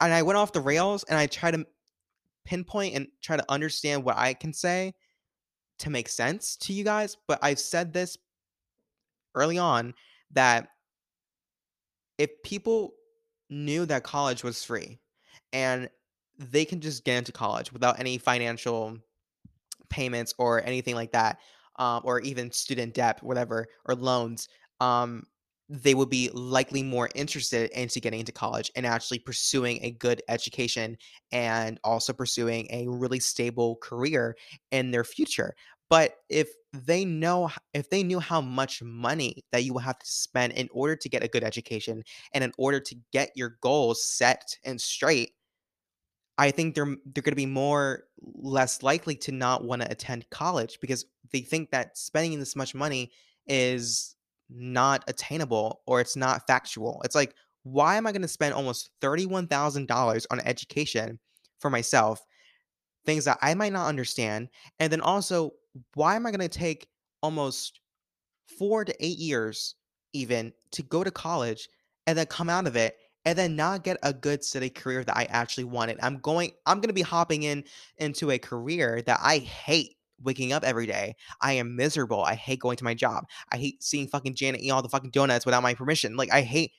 and 0.03 0.13
I 0.13 0.21
went 0.21 0.37
off 0.37 0.51
the 0.51 0.61
rails, 0.61 1.03
and 1.03 1.17
I 1.17 1.27
tried 1.27 1.51
to 1.51 1.65
pinpoint 2.45 2.95
and 2.95 3.07
try 3.21 3.37
to 3.37 3.45
understand 3.49 4.03
what 4.03 4.17
I 4.17 4.33
can 4.33 4.53
say 4.53 4.93
to 5.79 5.89
make 5.89 6.09
sense 6.09 6.55
to 6.57 6.73
you 6.73 6.83
guys. 6.83 7.17
But 7.27 7.39
I've 7.41 7.59
said 7.59 7.93
this 7.93 8.17
early 9.35 9.57
on 9.57 9.93
that 10.31 10.67
if 12.17 12.29
people 12.43 12.93
knew 13.49 13.85
that 13.85 14.03
college 14.03 14.43
was 14.43 14.63
free 14.63 14.99
and 15.51 15.89
they 16.37 16.65
can 16.65 16.81
just 16.81 17.03
get 17.03 17.17
into 17.17 17.31
college 17.31 17.71
without 17.71 17.99
any 17.99 18.17
financial 18.17 18.97
payments 19.89 20.33
or 20.37 20.63
anything 20.65 20.95
like 20.95 21.11
that, 21.11 21.39
um, 21.77 22.01
or 22.03 22.19
even 22.21 22.51
student 22.51 22.93
debt, 22.93 23.21
whatever, 23.23 23.67
or 23.85 23.95
loans, 23.95 24.47
um, 24.79 25.25
they 25.69 25.93
would 25.93 26.09
be 26.09 26.29
likely 26.33 26.83
more 26.83 27.09
interested 27.15 27.71
into 27.71 27.99
getting 27.99 28.19
into 28.19 28.31
college 28.31 28.69
and 28.75 28.85
actually 28.85 29.19
pursuing 29.19 29.79
a 29.81 29.91
good 29.91 30.21
education 30.27 30.97
and 31.31 31.79
also 31.83 32.13
pursuing 32.13 32.67
a 32.69 32.87
really 32.87 33.19
stable 33.19 33.77
career 33.77 34.35
in 34.71 34.91
their 34.91 35.03
future. 35.03 35.55
But 35.89 36.15
if 36.29 36.49
they 36.73 37.05
know 37.05 37.51
if 37.73 37.89
they 37.89 38.03
knew 38.03 38.19
how 38.19 38.41
much 38.41 38.81
money 38.81 39.43
that 39.51 39.63
you 39.63 39.73
will 39.73 39.79
have 39.81 39.99
to 39.99 40.05
spend 40.05 40.53
in 40.53 40.67
order 40.71 40.95
to 40.95 41.09
get 41.09 41.23
a 41.23 41.27
good 41.27 41.43
education 41.43 42.03
and 42.33 42.43
in 42.43 42.51
order 42.57 42.79
to 42.79 42.95
get 43.11 43.31
your 43.35 43.57
goals 43.61 44.03
set 44.03 44.57
and 44.63 44.81
straight 44.81 45.33
I 46.37 46.51
think 46.51 46.73
they're 46.73 46.95
they're 47.05 47.21
gonna 47.21 47.35
be 47.35 47.45
more 47.45 48.05
less 48.21 48.81
likely 48.81 49.15
to 49.17 49.31
not 49.31 49.63
wanna 49.63 49.87
attend 49.89 50.29
college 50.31 50.79
because 50.81 51.05
they 51.31 51.41
think 51.41 51.71
that 51.71 51.97
spending 51.97 52.39
this 52.39 52.55
much 52.55 52.73
money 52.73 53.11
is 53.45 54.15
not 54.49 55.03
attainable 55.07 55.81
or 55.85 56.01
it's 56.01 56.15
not 56.15 56.45
factual. 56.47 57.01
It's 57.05 57.15
like, 57.15 57.35
why 57.63 57.95
am 57.95 58.07
I 58.07 58.11
gonna 58.11 58.27
spend 58.27 58.53
almost 58.53 58.89
$31,000 59.01 60.25
on 60.31 60.39
education 60.41 61.19
for 61.59 61.69
myself, 61.69 62.21
things 63.05 63.25
that 63.25 63.39
I 63.41 63.53
might 63.53 63.73
not 63.73 63.87
understand? 63.87 64.49
And 64.79 64.91
then 64.91 65.01
also, 65.01 65.51
why 65.95 66.15
am 66.15 66.25
I 66.25 66.31
gonna 66.31 66.49
take 66.49 66.87
almost 67.21 67.79
4 68.57 68.85
to 68.85 69.05
8 69.05 69.17
years 69.17 69.75
even 70.13 70.53
to 70.71 70.83
go 70.83 71.03
to 71.03 71.11
college 71.11 71.69
and 72.07 72.17
then 72.17 72.25
come 72.27 72.49
out 72.49 72.67
of 72.67 72.75
it 72.75 72.97
and 73.25 73.37
then 73.37 73.55
not 73.55 73.83
get 73.83 73.97
a 74.03 74.13
good 74.13 74.43
steady 74.43 74.69
career 74.69 75.03
that 75.03 75.17
I 75.17 75.23
actually 75.25 75.63
wanted. 75.63 75.97
I'm 76.01 76.17
going 76.19 76.51
I'm 76.65 76.77
going 76.77 76.89
to 76.89 76.93
be 76.93 77.01
hopping 77.01 77.43
in 77.43 77.63
into 77.97 78.31
a 78.31 78.37
career 78.37 79.01
that 79.03 79.19
I 79.21 79.37
hate 79.37 79.95
waking 80.21 80.53
up 80.53 80.63
every 80.63 80.85
day. 80.85 81.15
I 81.41 81.53
am 81.53 81.75
miserable. 81.75 82.23
I 82.23 82.35
hate 82.35 82.59
going 82.59 82.77
to 82.77 82.83
my 82.83 82.93
job. 82.93 83.25
I 83.51 83.57
hate 83.57 83.83
seeing 83.83 84.07
fucking 84.07 84.35
Janet 84.35 84.61
eat 84.61 84.71
all 84.71 84.81
the 84.81 84.89
fucking 84.89 85.11
donuts 85.11 85.45
without 85.45 85.63
my 85.63 85.73
permission. 85.73 86.15
Like 86.15 86.31
I 86.31 86.41
hate 86.41 86.71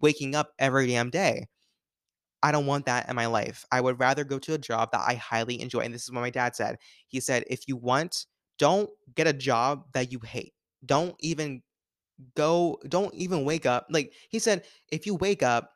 waking 0.00 0.34
up 0.34 0.52
every 0.58 0.86
damn 0.86 1.10
day. 1.10 1.48
I 2.42 2.52
don't 2.52 2.66
want 2.66 2.86
that 2.86 3.08
in 3.08 3.16
my 3.16 3.26
life. 3.26 3.64
I 3.72 3.80
would 3.80 3.98
rather 3.98 4.22
go 4.22 4.38
to 4.38 4.54
a 4.54 4.58
job 4.58 4.92
that 4.92 5.02
I 5.06 5.14
highly 5.14 5.60
enjoy. 5.60 5.80
And 5.80 5.92
this 5.92 6.04
is 6.04 6.12
what 6.12 6.20
my 6.20 6.30
dad 6.30 6.54
said. 6.54 6.76
He 7.08 7.18
said, 7.18 7.44
if 7.48 7.66
you 7.66 7.76
want, 7.76 8.26
don't 8.58 8.90
get 9.14 9.26
a 9.26 9.32
job 9.32 9.86
that 9.92 10.12
you 10.12 10.20
hate. 10.20 10.54
Don't 10.84 11.16
even 11.18 11.62
go 12.34 12.78
don't 12.88 13.14
even 13.14 13.44
wake 13.44 13.64
up 13.64 13.86
like 13.90 14.12
he 14.28 14.38
said 14.38 14.64
if 14.90 15.06
you 15.06 15.14
wake 15.14 15.42
up 15.42 15.70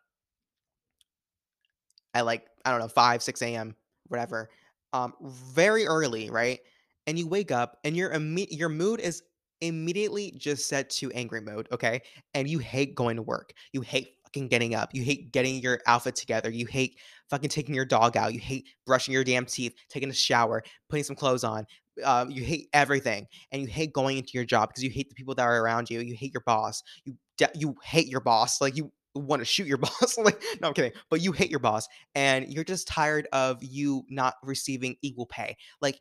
at 2.14 2.26
like 2.26 2.46
i 2.64 2.70
don't 2.70 2.80
know 2.80 2.88
5 2.88 3.22
6 3.22 3.42
a.m 3.42 3.76
whatever 4.08 4.50
um 4.92 5.14
very 5.22 5.86
early 5.86 6.30
right 6.30 6.60
and 7.06 7.18
you 7.18 7.26
wake 7.26 7.50
up 7.50 7.78
and 7.84 7.96
your 7.96 8.10
imme- 8.10 8.48
your 8.50 8.68
mood 8.68 9.00
is 9.00 9.22
immediately 9.60 10.34
just 10.36 10.68
set 10.68 10.90
to 10.90 11.10
angry 11.12 11.40
mode 11.40 11.68
okay? 11.72 12.02
And 12.34 12.48
you 12.48 12.58
hate 12.58 12.94
going 12.94 13.16
to 13.16 13.22
work. 13.22 13.52
You 13.72 13.80
hate 13.80 14.16
fucking 14.24 14.48
getting 14.48 14.74
up. 14.74 14.90
You 14.92 15.02
hate 15.02 15.32
getting 15.32 15.60
your 15.60 15.80
outfit 15.86 16.16
together. 16.16 16.50
You 16.50 16.66
hate 16.66 16.98
fucking 17.30 17.50
taking 17.50 17.74
your 17.74 17.84
dog 17.84 18.16
out. 18.16 18.34
You 18.34 18.40
hate 18.40 18.66
brushing 18.86 19.12
your 19.12 19.24
damn 19.24 19.46
teeth 19.46 19.74
taking 19.88 20.10
a 20.10 20.14
shower 20.14 20.62
putting 20.88 21.04
some 21.04 21.16
clothes 21.16 21.44
on. 21.44 21.66
Uh, 22.02 22.24
you 22.28 22.42
hate 22.42 22.68
everything 22.72 23.26
and 23.50 23.60
you 23.62 23.68
hate 23.68 23.92
going 23.92 24.16
into 24.16 24.30
your 24.32 24.44
job 24.44 24.70
because 24.70 24.82
you 24.82 24.90
hate 24.90 25.08
the 25.08 25.14
people 25.14 25.34
that 25.34 25.42
are 25.42 25.62
around 25.62 25.90
you. 25.90 26.00
You 26.00 26.14
hate 26.14 26.32
your 26.32 26.42
boss. 26.46 26.82
You 27.04 27.16
de- 27.36 27.50
you 27.54 27.76
hate 27.82 28.08
your 28.08 28.20
boss. 28.20 28.60
Like 28.60 28.76
you 28.76 28.90
want 29.14 29.40
to 29.40 29.46
shoot 29.46 29.66
your 29.66 29.76
boss. 29.78 30.16
Like 30.18 30.42
no 30.60 30.68
i'm 30.68 30.74
kidding 30.74 30.92
but 31.10 31.20
you 31.20 31.32
hate 31.32 31.50
your 31.50 31.60
boss 31.60 31.86
and 32.14 32.50
you're 32.50 32.64
just 32.64 32.88
tired 32.88 33.28
of 33.32 33.62
you 33.62 34.04
not 34.08 34.34
receiving 34.42 34.96
equal 35.02 35.26
pay. 35.26 35.56
Like 35.80 36.00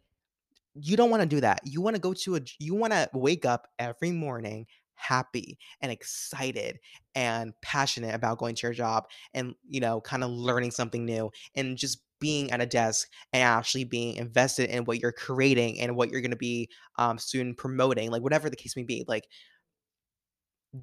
you 0.75 0.95
don't 0.95 1.09
want 1.09 1.21
to 1.21 1.27
do 1.27 1.41
that. 1.41 1.61
You 1.63 1.81
want 1.81 1.95
to 1.95 2.01
go 2.01 2.13
to 2.13 2.35
a 2.35 2.41
you 2.59 2.75
want 2.75 2.93
to 2.93 3.09
wake 3.13 3.45
up 3.45 3.67
every 3.79 4.11
morning 4.11 4.67
happy 4.95 5.57
and 5.81 5.91
excited 5.91 6.79
and 7.15 7.53
passionate 7.61 8.13
about 8.13 8.37
going 8.37 8.53
to 8.53 8.67
your 8.67 8.73
job 8.73 9.05
and 9.33 9.55
you 9.67 9.79
know 9.79 9.99
kind 10.01 10.23
of 10.23 10.29
learning 10.29 10.69
something 10.69 11.05
new 11.05 11.31
and 11.55 11.75
just 11.75 12.03
being 12.19 12.51
at 12.51 12.61
a 12.61 12.67
desk 12.67 13.09
and 13.33 13.41
actually 13.41 13.83
being 13.83 14.15
invested 14.15 14.69
in 14.69 14.85
what 14.85 14.99
you're 14.99 15.11
creating 15.11 15.79
and 15.79 15.95
what 15.95 16.11
you're 16.11 16.21
going 16.21 16.29
to 16.29 16.37
be 16.37 16.69
um, 16.99 17.17
soon 17.17 17.55
promoting 17.55 18.11
like 18.11 18.21
whatever 18.21 18.47
the 18.47 18.55
case 18.55 18.75
may 18.75 18.83
be 18.83 19.03
like 19.07 19.27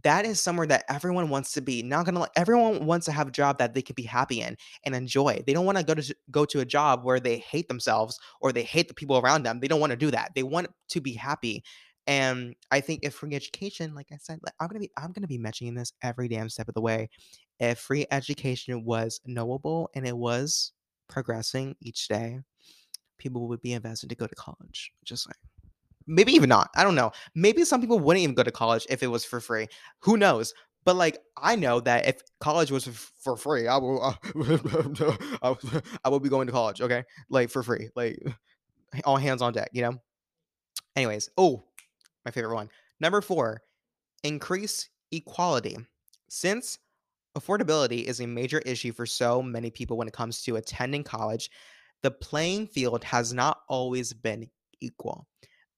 that 0.03 0.27
is 0.27 0.40
somewhere 0.40 0.66
that 0.66 0.85
everyone 0.88 1.31
wants 1.31 1.53
to 1.53 1.61
be. 1.61 1.83
Not 1.83 2.05
gonna 2.05 2.27
everyone 2.37 2.85
wants 2.85 3.07
to 3.07 3.12
have 3.12 3.29
a 3.29 3.33
job 3.33 3.59
that 3.59 3.74
they 3.74 3.83
could 3.83 3.96
be 3.96 4.03
happy 4.03 4.40
in 4.40 4.57
and 4.85 4.94
enjoy. 4.94 5.42
They 5.46 5.53
don't 5.53 5.64
want 5.64 5.79
to 5.79 5.85
go 5.85 5.94
to 5.94 6.14
go 6.31 6.44
to 6.44 6.61
a 6.61 6.64
job 6.64 7.05
where 7.05 7.20
they 7.20 7.38
hate 7.38 7.68
themselves 7.68 8.18
or 8.40 8.53
they 8.53 8.62
hate 8.62 8.88
the 8.88 8.94
people 8.94 9.18
around 9.18 9.44
them. 9.44 9.61
They 9.61 9.68
don't 9.68 9.81
want 9.81 9.92
to 9.92 9.96
do 9.96 10.11
that. 10.11 10.33
They 10.35 10.42
want 10.42 10.68
to 10.90 11.01
be 11.01 11.14
happy. 11.14 11.64
And 12.07 12.55
I 12.70 12.81
think 12.81 13.01
if 13.03 13.14
free 13.14 13.35
education, 13.35 13.94
like 13.94 14.09
I 14.12 14.16
said, 14.20 14.40
like 14.42 14.55
I'm 14.61 14.68
gonna 14.68 14.81
be 14.81 14.90
I'm 14.96 15.12
gonna 15.12 15.27
be 15.27 15.38
mentioning 15.38 15.74
this 15.74 15.92
every 16.03 16.29
damn 16.29 16.51
step 16.51 16.68
of 16.68 16.74
the 16.74 16.83
way. 16.83 17.09
If 17.59 17.79
free 17.79 18.07
education 18.11 18.85
was 18.85 19.20
knowable 19.27 19.90
and 19.94 20.07
it 20.07 20.16
was 20.16 20.72
progressing 21.09 21.77
each 21.81 22.09
day, 22.09 22.40
people 23.18 23.48
would 23.48 23.62
be 23.62 23.72
invested 23.72 24.11
to 24.11 24.16
go 24.16 24.27
to 24.27 24.35
college. 24.35 24.92
Just 25.05 25.27
like 25.27 25.37
Maybe 26.09 26.33
even 26.33 26.49
not. 26.49 26.71
I 26.75 26.83
don't 26.83 26.94
know. 26.94 27.12
Maybe 27.35 27.64
some 27.64 27.81
people 27.81 28.01
wouldn't 28.01 28.23
even 28.23 28.35
go 28.35 28.42
to 28.42 28.51
college 28.51 28.87
if 28.88 29.03
it 29.03 29.09
was 29.09 29.25
for 29.25 29.40
free. 29.40 29.68
Who 30.01 30.16
knows? 30.16 30.55
But 30.85 30.97
like 30.97 31.18
I 31.37 31.55
know 31.55 31.81
that 31.81 32.07
if 32.07 32.23
college 32.40 32.71
was 32.71 32.87
for 32.87 33.37
free, 33.37 33.68
I 33.68 33.77
will 33.77 34.03
uh, 34.03 34.14
I 36.05 36.09
will 36.09 36.21
be 36.21 36.31
going 36.31 36.47
to 36.47 36.53
college, 36.53 36.81
okay? 36.81 37.05
Like 37.29 37.51
for 37.51 37.62
free. 37.62 37.90
Like 37.94 38.18
all 39.05 39.16
hands 39.16 39.42
on 39.42 39.53
deck, 39.53 39.68
you 39.73 39.83
know? 39.83 40.01
Anyways, 40.97 41.29
oh, 41.37 41.62
my 42.25 42.31
favorite 42.31 42.55
one. 42.55 42.71
Number 43.01 43.21
4, 43.21 43.61
increase 44.25 44.88
equality. 45.12 45.77
Since 46.29 46.79
affordability 47.37 48.05
is 48.05 48.21
a 48.21 48.27
major 48.27 48.59
issue 48.61 48.92
for 48.92 49.07
so 49.07 49.42
many 49.42 49.71
people 49.71 49.97
when 49.97 50.09
it 50.09 50.14
comes 50.14 50.42
to 50.42 50.57
attending 50.57 51.05
college, 51.05 51.51
the 52.03 52.11
playing 52.11 52.66
field 52.66 53.05
has 53.05 53.33
not 53.33 53.61
always 53.68 54.12
been 54.12 54.49
equal. 54.81 55.27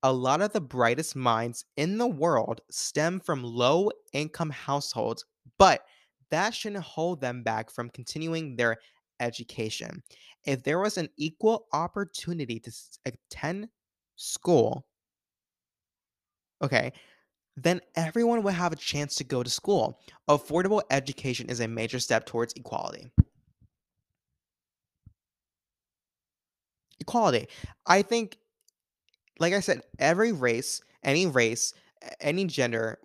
A 0.03 0.13
lot 0.13 0.41
of 0.41 0.53
the 0.53 0.61
brightest 0.61 1.15
minds 1.15 1.65
in 1.77 1.99
the 1.99 2.07
world 2.07 2.63
stem 2.71 3.21
from 3.21 3.45
low 3.45 3.91
income 4.13 4.51
households, 4.51 5.25
but 5.59 5.85
that 6.31 6.55
shouldn't 6.55 6.83
hold 6.83 7.21
them 7.21 7.43
back 7.43 7.71
from 7.71 7.91
continuing 7.91 8.57
their 8.57 8.79
education. 9.21 10.03
If 10.45 10.63
there 10.63 10.79
was 10.79 10.97
an 10.97 11.11
equal 11.19 11.67
opportunity 11.73 12.59
to 12.61 12.73
attend 13.05 13.69
school, 14.17 14.87
okay, 16.63 16.93
then 17.57 17.81
everyone 17.95 18.43
would 18.43 18.55
have 18.55 18.73
a 18.73 18.77
chance 18.77 19.15
to 19.17 19.25
go 19.25 19.43
to 19.43 19.51
school. 19.51 20.01
Affordable 20.29 20.83
education 20.91 21.51
is 21.51 21.61
a 21.61 21.69
major 21.69 21.99
step 21.99 22.25
towards 22.25 22.55
equality. 22.55 23.11
Equality. 27.01 27.49
I 27.87 28.01
think, 28.03 28.39
like 29.41 29.55
I 29.55 29.61
said, 29.61 29.83
every 29.99 30.33
race, 30.33 30.83
any 31.03 31.27
race, 31.27 31.75
any 32.21 32.45
gender 32.45 32.99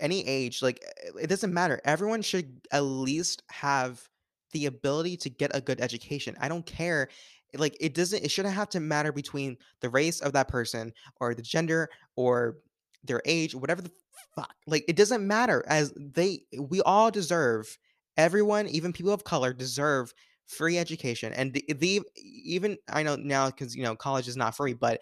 any 0.00 0.26
age, 0.26 0.62
like 0.62 0.82
eh, 1.04 1.10
it 1.22 1.26
doesn't 1.28 1.52
matter. 1.52 1.80
Everyone 1.84 2.22
should 2.22 2.60
at 2.72 2.80
least 2.80 3.42
have 3.48 4.08
the 4.52 4.66
ability 4.66 5.16
to 5.18 5.30
get 5.30 5.54
a 5.54 5.60
good 5.60 5.80
education. 5.80 6.36
I 6.40 6.48
don't 6.48 6.66
care. 6.66 7.08
Like 7.54 7.76
it 7.80 7.94
doesn't 7.94 8.24
it 8.24 8.30
shouldn't 8.30 8.54
have 8.54 8.68
to 8.70 8.80
matter 8.80 9.12
between 9.12 9.56
the 9.80 9.88
race 9.88 10.20
of 10.20 10.32
that 10.32 10.48
person 10.48 10.92
or 11.20 11.34
the 11.34 11.42
gender 11.42 11.88
or 12.16 12.58
their 13.04 13.22
age, 13.24 13.54
whatever 13.54 13.82
the 13.82 13.90
fuck. 14.34 14.54
Like 14.66 14.84
it 14.88 14.96
doesn't 14.96 15.26
matter 15.26 15.64
as 15.66 15.92
they 15.96 16.40
we 16.58 16.82
all 16.82 17.10
deserve 17.10 17.78
everyone, 18.16 18.66
even 18.68 18.92
people 18.92 19.12
of 19.12 19.24
color 19.24 19.52
deserve 19.52 20.12
free 20.46 20.78
education. 20.78 21.32
And 21.32 21.52
the, 21.52 21.64
the 21.74 22.02
even 22.16 22.78
I 22.88 23.02
know 23.02 23.16
now 23.16 23.50
cuz 23.50 23.74
you 23.74 23.82
know 23.82 23.96
college 23.96 24.28
is 24.28 24.36
not 24.36 24.56
free, 24.56 24.74
but 24.74 25.00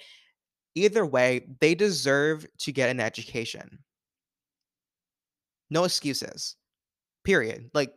either 0.74 1.06
way, 1.06 1.46
they 1.60 1.74
deserve 1.74 2.46
to 2.58 2.72
get 2.72 2.90
an 2.90 3.00
education. 3.00 3.78
No 5.70 5.84
excuses. 5.84 6.56
Period. 7.24 7.70
Like, 7.74 7.94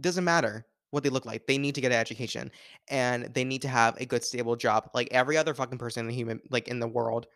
doesn't 0.00 0.24
matter. 0.24 0.66
what 0.90 1.04
they 1.04 1.10
look 1.10 1.26
like. 1.26 1.46
They 1.46 1.58
need 1.58 1.74
to 1.76 1.82
get 1.82 1.92
an 1.92 1.98
education 1.98 2.50
and 2.88 3.26
they 3.34 3.44
need 3.44 3.62
to 3.62 3.68
have 3.68 3.96
a 4.00 4.06
good 4.06 4.24
stable 4.24 4.56
job 4.56 4.90
like 4.94 5.08
every 5.12 5.36
other 5.36 5.54
fucking 5.54 5.78
person 5.78 6.02
in 6.02 6.08
the 6.08 6.14
human 6.14 6.40
like 6.50 6.68
in 6.68 6.80
the 6.80 6.88
world, 6.88 7.26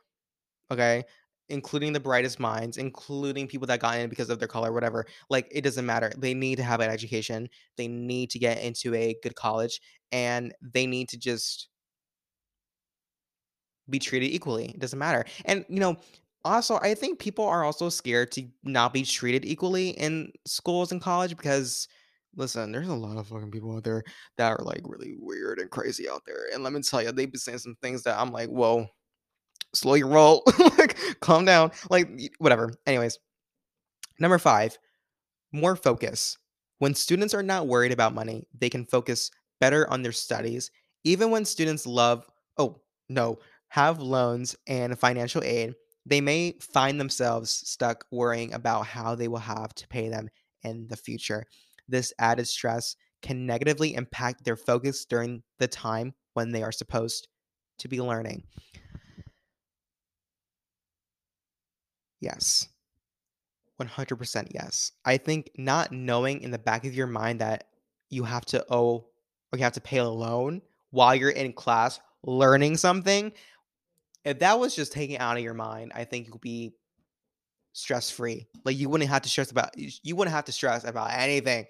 okay? 0.72 1.04
Including 1.50 1.92
the 1.94 2.00
brightest 2.00 2.40
minds, 2.40 2.78
including 2.78 3.48
people 3.48 3.66
that 3.68 3.80
got 3.80 3.98
in 3.98 4.10
because 4.10 4.30
of 4.30 4.38
their 4.40 4.48
color, 4.48 4.72
whatever. 4.72 5.06
Like 5.30 5.48
it 5.52 5.62
doesn't 5.62 5.86
matter. 5.86 6.12
They 6.18 6.34
need 6.34 6.56
to 6.56 6.64
have 6.64 6.80
an 6.80 6.90
education. 6.90 7.48
They 7.76 7.88
need 7.88 8.30
to 8.32 8.38
get 8.40 8.62
into 8.62 8.94
a 8.94 9.16
good 9.22 9.36
college 9.36 9.80
and 10.12 10.54
they 10.62 10.86
need 10.86 11.08
to 11.10 11.18
just 11.18 11.68
be 13.88 13.98
treated 13.98 14.30
equally. 14.30 14.66
It 14.66 14.78
doesn't 14.78 14.98
matter. 14.98 15.24
And 15.44 15.64
you 15.68 15.80
know, 15.80 15.96
also 16.44 16.78
I 16.82 16.94
think 16.94 17.18
people 17.18 17.46
are 17.46 17.64
also 17.64 17.88
scared 17.88 18.32
to 18.32 18.46
not 18.64 18.92
be 18.92 19.02
treated 19.04 19.44
equally 19.44 19.90
in 19.90 20.32
schools 20.46 20.92
and 20.92 21.00
college 21.00 21.36
because 21.36 21.88
listen, 22.36 22.72
there's 22.72 22.88
a 22.88 22.94
lot 22.94 23.16
of 23.16 23.26
fucking 23.28 23.50
people 23.50 23.76
out 23.76 23.84
there 23.84 24.02
that 24.38 24.48
are 24.48 24.64
like 24.64 24.80
really 24.84 25.14
weird 25.18 25.58
and 25.58 25.70
crazy 25.70 26.08
out 26.08 26.22
there. 26.26 26.48
And 26.52 26.62
let 26.62 26.72
me 26.72 26.80
tell 26.80 27.02
you, 27.02 27.12
they've 27.12 27.30
been 27.30 27.40
saying 27.40 27.58
some 27.58 27.76
things 27.82 28.02
that 28.04 28.18
I'm 28.18 28.32
like, 28.32 28.48
whoa, 28.48 28.86
slow 29.74 29.94
your 29.94 30.08
roll. 30.08 30.42
like, 30.78 30.96
calm 31.20 31.44
down. 31.44 31.72
Like, 31.90 32.08
whatever. 32.38 32.72
Anyways, 32.86 33.18
number 34.18 34.38
five, 34.38 34.78
more 35.52 35.76
focus. 35.76 36.38
When 36.78 36.94
students 36.94 37.34
are 37.34 37.42
not 37.42 37.68
worried 37.68 37.92
about 37.92 38.14
money, 38.14 38.46
they 38.58 38.68
can 38.68 38.86
focus 38.86 39.30
better 39.60 39.88
on 39.90 40.02
their 40.02 40.12
studies. 40.12 40.70
Even 41.04 41.30
when 41.30 41.44
students 41.44 41.86
love, 41.86 42.26
oh, 42.58 42.80
no, 43.08 43.38
have 43.72 44.00
loans 44.00 44.54
and 44.66 44.98
financial 44.98 45.42
aid, 45.42 45.74
they 46.04 46.20
may 46.20 46.52
find 46.60 47.00
themselves 47.00 47.50
stuck 47.50 48.04
worrying 48.10 48.52
about 48.52 48.84
how 48.86 49.14
they 49.14 49.28
will 49.28 49.38
have 49.38 49.74
to 49.74 49.88
pay 49.88 50.10
them 50.10 50.28
in 50.62 50.86
the 50.88 50.96
future. 50.96 51.46
This 51.88 52.12
added 52.18 52.46
stress 52.46 52.96
can 53.22 53.46
negatively 53.46 53.94
impact 53.94 54.44
their 54.44 54.56
focus 54.56 55.06
during 55.06 55.42
the 55.58 55.68
time 55.68 56.12
when 56.34 56.52
they 56.52 56.62
are 56.62 56.70
supposed 56.70 57.28
to 57.78 57.88
be 57.88 57.98
learning. 57.98 58.42
Yes. 62.20 62.68
100% 63.80 64.48
yes. 64.50 64.92
I 65.06 65.16
think 65.16 65.50
not 65.56 65.92
knowing 65.92 66.42
in 66.42 66.50
the 66.50 66.58
back 66.58 66.84
of 66.84 66.94
your 66.94 67.06
mind 67.06 67.40
that 67.40 67.68
you 68.10 68.24
have 68.24 68.44
to 68.46 68.66
owe 68.70 69.06
or 69.50 69.56
you 69.56 69.64
have 69.64 69.72
to 69.72 69.80
pay 69.80 69.96
a 69.96 70.04
loan 70.04 70.60
while 70.90 71.14
you're 71.14 71.30
in 71.30 71.54
class 71.54 71.98
learning 72.24 72.76
something, 72.76 73.32
if 74.24 74.38
that 74.40 74.58
was 74.58 74.74
just 74.74 74.92
taken 74.92 75.16
out 75.20 75.36
of 75.36 75.42
your 75.42 75.54
mind, 75.54 75.92
I 75.94 76.04
think 76.04 76.28
you'll 76.28 76.38
be 76.38 76.72
stress 77.72 78.10
free. 78.10 78.46
Like 78.64 78.76
you 78.76 78.88
wouldn't 78.88 79.10
have 79.10 79.22
to 79.22 79.28
stress 79.28 79.50
about 79.50 79.70
you 79.76 80.16
wouldn't 80.16 80.34
have 80.34 80.44
to 80.46 80.52
stress 80.52 80.84
about 80.84 81.10
anything. 81.12 81.66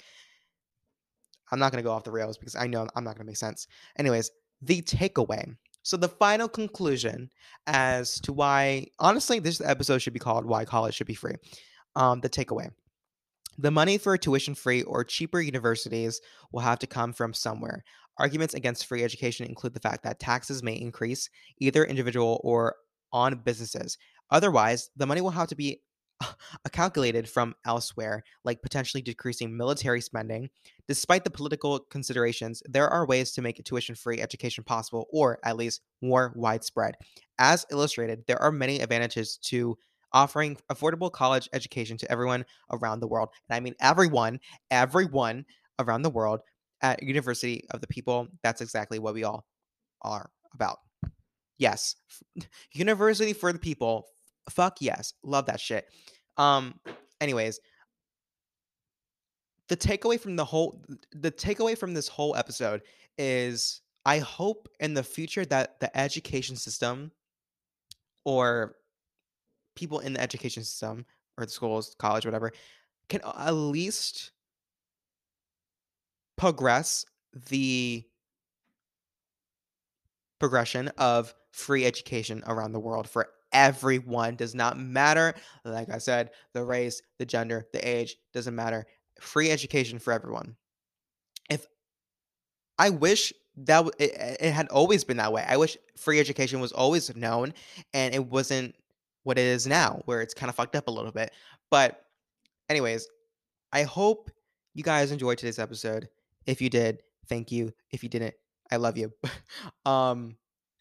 I'm 1.51 1.59
not 1.59 1.71
to 1.73 1.83
go 1.83 1.93
off 1.93 2.05
the 2.05 2.12
rails 2.12 2.38
because 2.38 2.57
I 2.57 2.67
know 2.67 2.87
I'm 2.95 3.05
not 3.05 3.17
to 3.17 3.25
make 3.25 3.37
sense. 3.37 3.67
Anyways, 3.99 4.31
the 4.62 4.83
takeaway. 4.83 5.57
So 5.83 5.97
the 5.97 6.09
final 6.09 6.49
conclusion 6.49 7.31
as 7.67 8.21
to 8.21 8.33
why 8.33 8.87
honestly 8.99 9.38
this 9.38 9.61
episode 9.61 9.99
should 9.99 10.12
be 10.12 10.19
called 10.19 10.47
why 10.47 10.65
college 10.65 10.95
should 10.95 11.07
be 11.07 11.15
free. 11.15 11.35
Um 11.97 12.21
the 12.21 12.31
takeaway. 12.31 12.71
The 13.59 13.71
money 13.71 13.99
for 13.99 14.17
tuition 14.17 14.55
free 14.55 14.83
or 14.83 15.05
cheaper 15.05 15.41
universities 15.41 16.21
will 16.53 16.61
have 16.61 16.79
to 16.81 16.87
come 16.87 17.12
from 17.12 17.35
somewhere. 17.35 17.85
Arguments 18.18 18.55
against 18.55 18.87
free 18.87 19.03
education 19.03 19.46
include 19.46 19.75
the 19.75 19.81
fact 19.81 20.05
that 20.05 20.20
taxes 20.20 20.62
may 20.62 20.75
increase, 20.75 21.29
either 21.59 21.85
individual 21.85 22.40
or 22.44 22.77
on 23.12 23.37
businesses. 23.44 23.98
Otherwise, 24.31 24.90
the 24.96 25.07
money 25.07 25.20
will 25.20 25.31
have 25.31 25.48
to 25.48 25.55
be 25.55 25.81
calculated 26.72 27.29
from 27.29 27.55
elsewhere, 27.64 28.22
like 28.44 28.62
potentially 28.62 29.03
decreasing 29.03 29.57
military 29.57 30.01
spending. 30.01 30.48
Despite 30.88 31.25
the 31.25 31.31
political 31.31 31.81
considerations, 31.81 32.62
there 32.66 32.88
are 32.88 33.07
ways 33.07 33.33
to 33.33 33.42
make 33.42 33.62
tuition 33.64 33.94
free 33.94 34.20
education 34.20 34.64
possible, 34.64 35.07
or 35.12 35.38
at 35.44 35.57
least 35.57 35.81
more 36.01 36.33
widespread. 36.37 36.94
As 37.38 37.66
illustrated, 37.70 38.25
there 38.27 38.40
are 38.40 38.53
many 38.53 38.81
advantages 38.81 39.38
to 39.44 39.77
offering 40.12 40.57
affordable 40.70 41.11
college 41.11 41.48
education 41.53 41.96
to 41.96 42.11
everyone 42.11 42.44
around 42.70 43.01
the 43.01 43.09
world. 43.09 43.31
And 43.48 43.57
I 43.57 43.61
mean 43.61 43.75
everyone, 43.81 44.40
everyone 44.70 45.46
around 45.79 46.03
the 46.03 46.11
world 46.11 46.40
at 46.83 47.03
University 47.03 47.64
of 47.71 47.81
the 47.81 47.87
People. 47.87 48.29
That's 48.42 48.61
exactly 48.61 48.99
what 48.99 49.14
we 49.14 49.25
all 49.25 49.47
are 50.03 50.31
about. 50.55 50.79
Yes. 51.59 51.95
University 52.73 53.33
for 53.33 53.53
the 53.53 53.59
people. 53.59 54.07
Fuck 54.51 54.79
yes. 54.81 55.14
Love 55.23 55.47
that 55.47 55.61
shit. 55.61 55.87
Um 56.37 56.75
anyways, 57.21 57.61
the 59.68 59.77
takeaway 59.77 60.18
from 60.18 60.37
the 60.37 60.45
whole 60.45 60.83
the 61.12 61.31
takeaway 61.31 61.79
from 61.79 61.95
this 61.95 62.09
whole 62.09 62.37
episode 62.37 62.83
is 63.16 63.81
I 64.05 64.18
hope 64.18 64.68
in 64.81 64.95
the 64.95 65.03
future 65.03 65.45
that 65.47 65.79
the 65.79 65.97
education 65.97 66.57
system 66.57 67.12
or 68.25 68.77
people 69.77 70.01
in 70.01 70.14
the 70.14 70.21
education 70.21 70.64
system 70.64 71.07
or 71.38 71.47
the 71.47 71.53
schools, 71.53 71.95
college, 71.99 72.25
whatever, 72.25 72.53
can 73.09 73.21
at 73.25 73.53
least 73.53 74.33
progress 76.42 77.07
the 77.50 78.05
progression 80.40 80.88
of 80.98 81.33
free 81.52 81.87
education 81.87 82.42
around 82.48 82.72
the 82.72 82.81
world 82.81 83.09
for 83.09 83.28
everyone. 83.52 84.35
Does 84.35 84.52
not 84.52 84.76
matter, 84.76 85.35
like 85.64 85.88
I 85.88 85.98
said, 85.98 86.31
the 86.52 86.64
race, 86.64 87.00
the 87.20 87.24
gender, 87.24 87.68
the 87.72 87.88
age, 87.88 88.16
doesn't 88.35 88.57
matter. 88.57 88.87
Free 89.20 89.52
education 89.52 90.00
for 90.00 90.12
everyone. 90.12 90.57
If 91.48 91.68
I 92.76 92.90
wish 92.90 93.33
that 93.59 93.87
it, 94.00 94.11
it 94.40 94.50
had 94.50 94.66
always 94.70 95.05
been 95.05 95.18
that 95.18 95.33
way. 95.33 95.44
I 95.46 95.57
wish 95.59 95.76
free 95.96 96.18
education 96.18 96.59
was 96.59 96.72
always 96.72 97.14
known 97.14 97.55
and 97.94 98.16
it 98.16 98.26
wasn't 98.26 98.74
what 99.22 99.38
it 99.38 99.46
is 99.46 99.68
now, 99.68 100.02
where 100.07 100.20
it's 100.20 100.35
kind 100.35 100.50
of 100.50 100.57
fucked 100.57 100.74
up 100.74 100.88
a 100.88 100.90
little 100.90 101.12
bit. 101.12 101.31
But, 101.70 102.05
anyways, 102.68 103.07
I 103.72 103.85
hope 103.85 104.33
you 104.74 104.83
guys 104.83 105.12
enjoyed 105.12 105.38
today's 105.38 105.61
episode. 105.61 106.09
If 106.46 106.61
you 106.61 106.70
did, 106.70 107.02
thank 107.28 107.52
you. 107.52 107.72
If 107.90 108.02
you 108.02 108.09
didn't, 108.09 108.35
I 108.70 108.76
love 108.76 108.96
you. 108.96 109.12
um, 109.87 110.37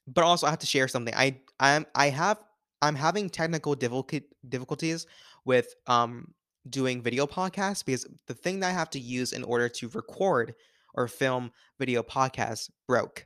but 0.07 0.23
also 0.23 0.47
I 0.47 0.49
have 0.49 0.59
to 0.59 0.67
share 0.67 0.87
something. 0.87 1.13
I 1.15 1.39
I'm 1.59 1.85
I 1.95 2.09
have 2.09 2.39
I'm 2.81 2.95
having 2.95 3.29
technical 3.29 3.75
difficult 3.75 4.23
difficulties 4.47 5.05
with 5.45 5.73
um 5.87 6.33
doing 6.69 7.01
video 7.01 7.25
podcasts 7.25 7.83
because 7.83 8.05
the 8.27 8.33
thing 8.33 8.59
that 8.59 8.69
I 8.69 8.71
have 8.71 8.89
to 8.91 8.99
use 8.99 9.33
in 9.33 9.43
order 9.43 9.69
to 9.69 9.89
record 9.89 10.53
or 10.93 11.07
film 11.07 11.51
video 11.79 12.03
podcasts 12.03 12.69
broke. 12.87 13.25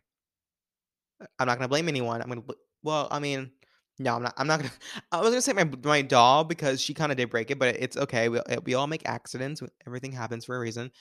I'm 1.40 1.48
not 1.48 1.58
gonna 1.58 1.70
blame 1.70 1.88
anyone. 1.88 2.22
I'm 2.22 2.30
gonna 2.30 2.44
well, 2.84 3.08
I 3.10 3.20
mean, 3.20 3.52
no, 3.98 4.16
I'm 4.16 4.24
not. 4.24 4.34
I'm 4.38 4.48
not 4.48 4.60
gonna. 4.60 4.72
I 5.12 5.22
was 5.22 5.30
gonna 5.30 5.42
say 5.42 5.54
my 5.54 5.70
my 5.84 6.02
doll 6.02 6.44
because 6.44 6.82
she 6.82 6.94
kind 6.94 7.12
of 7.12 7.18
did 7.18 7.30
break 7.30 7.52
it, 7.52 7.60
but 7.60 7.76
it's 7.76 7.98
okay. 7.98 8.30
We 8.30 8.40
we 8.64 8.74
all 8.74 8.88
make 8.88 9.08
accidents. 9.08 9.62
Everything 9.88 10.12
happens 10.12 10.46
for 10.46 10.56
a 10.56 10.60
reason. 10.60 10.92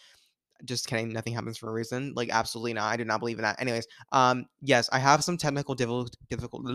Just 0.64 0.86
kidding. 0.86 1.10
Nothing 1.10 1.34
happens 1.34 1.58
for 1.58 1.68
a 1.68 1.72
reason. 1.72 2.12
Like 2.14 2.30
absolutely 2.30 2.72
not. 2.74 2.92
I 2.92 2.96
do 2.96 3.04
not 3.04 3.20
believe 3.20 3.38
in 3.38 3.42
that. 3.42 3.60
Anyways, 3.60 3.86
um, 4.12 4.46
yes, 4.60 4.88
I 4.92 4.98
have 4.98 5.22
some 5.24 5.36
technical 5.36 5.74
difficult 5.74 6.16
difficult. 6.30 6.66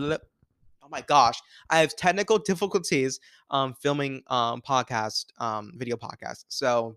Oh 0.82 0.88
my 0.90 1.02
gosh, 1.02 1.40
I 1.68 1.78
have 1.80 1.94
technical 1.96 2.38
difficulties 2.38 3.20
um 3.50 3.74
filming 3.74 4.22
um 4.28 4.62
podcast 4.62 5.26
um 5.38 5.72
video 5.76 5.96
podcast. 5.96 6.44
So 6.48 6.96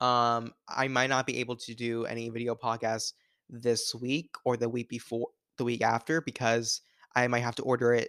um 0.00 0.52
I 0.68 0.88
might 0.88 1.10
not 1.10 1.26
be 1.26 1.38
able 1.38 1.56
to 1.56 1.74
do 1.74 2.04
any 2.06 2.28
video 2.28 2.54
podcasts 2.54 3.12
this 3.48 3.94
week 3.94 4.34
or 4.44 4.56
the 4.56 4.68
week 4.68 4.88
before 4.88 5.28
the 5.58 5.64
week 5.64 5.82
after 5.82 6.20
because 6.20 6.80
I 7.14 7.28
might 7.28 7.40
have 7.40 7.54
to 7.56 7.62
order 7.62 7.92
it 7.92 8.08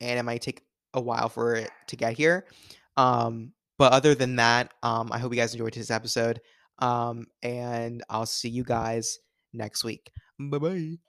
and 0.00 0.18
it 0.18 0.22
might 0.22 0.42
take 0.42 0.62
a 0.94 1.00
while 1.00 1.28
for 1.28 1.56
it 1.56 1.70
to 1.88 1.96
get 1.96 2.16
here. 2.16 2.46
Um, 2.96 3.52
but 3.78 3.92
other 3.92 4.14
than 4.14 4.36
that, 4.36 4.74
um, 4.82 5.10
I 5.12 5.18
hope 5.18 5.32
you 5.32 5.40
guys 5.40 5.54
enjoyed 5.54 5.74
this 5.74 5.90
episode. 5.90 6.40
Um, 6.80 7.26
and 7.42 8.02
I'll 8.08 8.26
see 8.26 8.48
you 8.48 8.64
guys 8.64 9.18
next 9.52 9.84
week. 9.84 10.12
Bye 10.38 10.58
bye. 10.58 11.00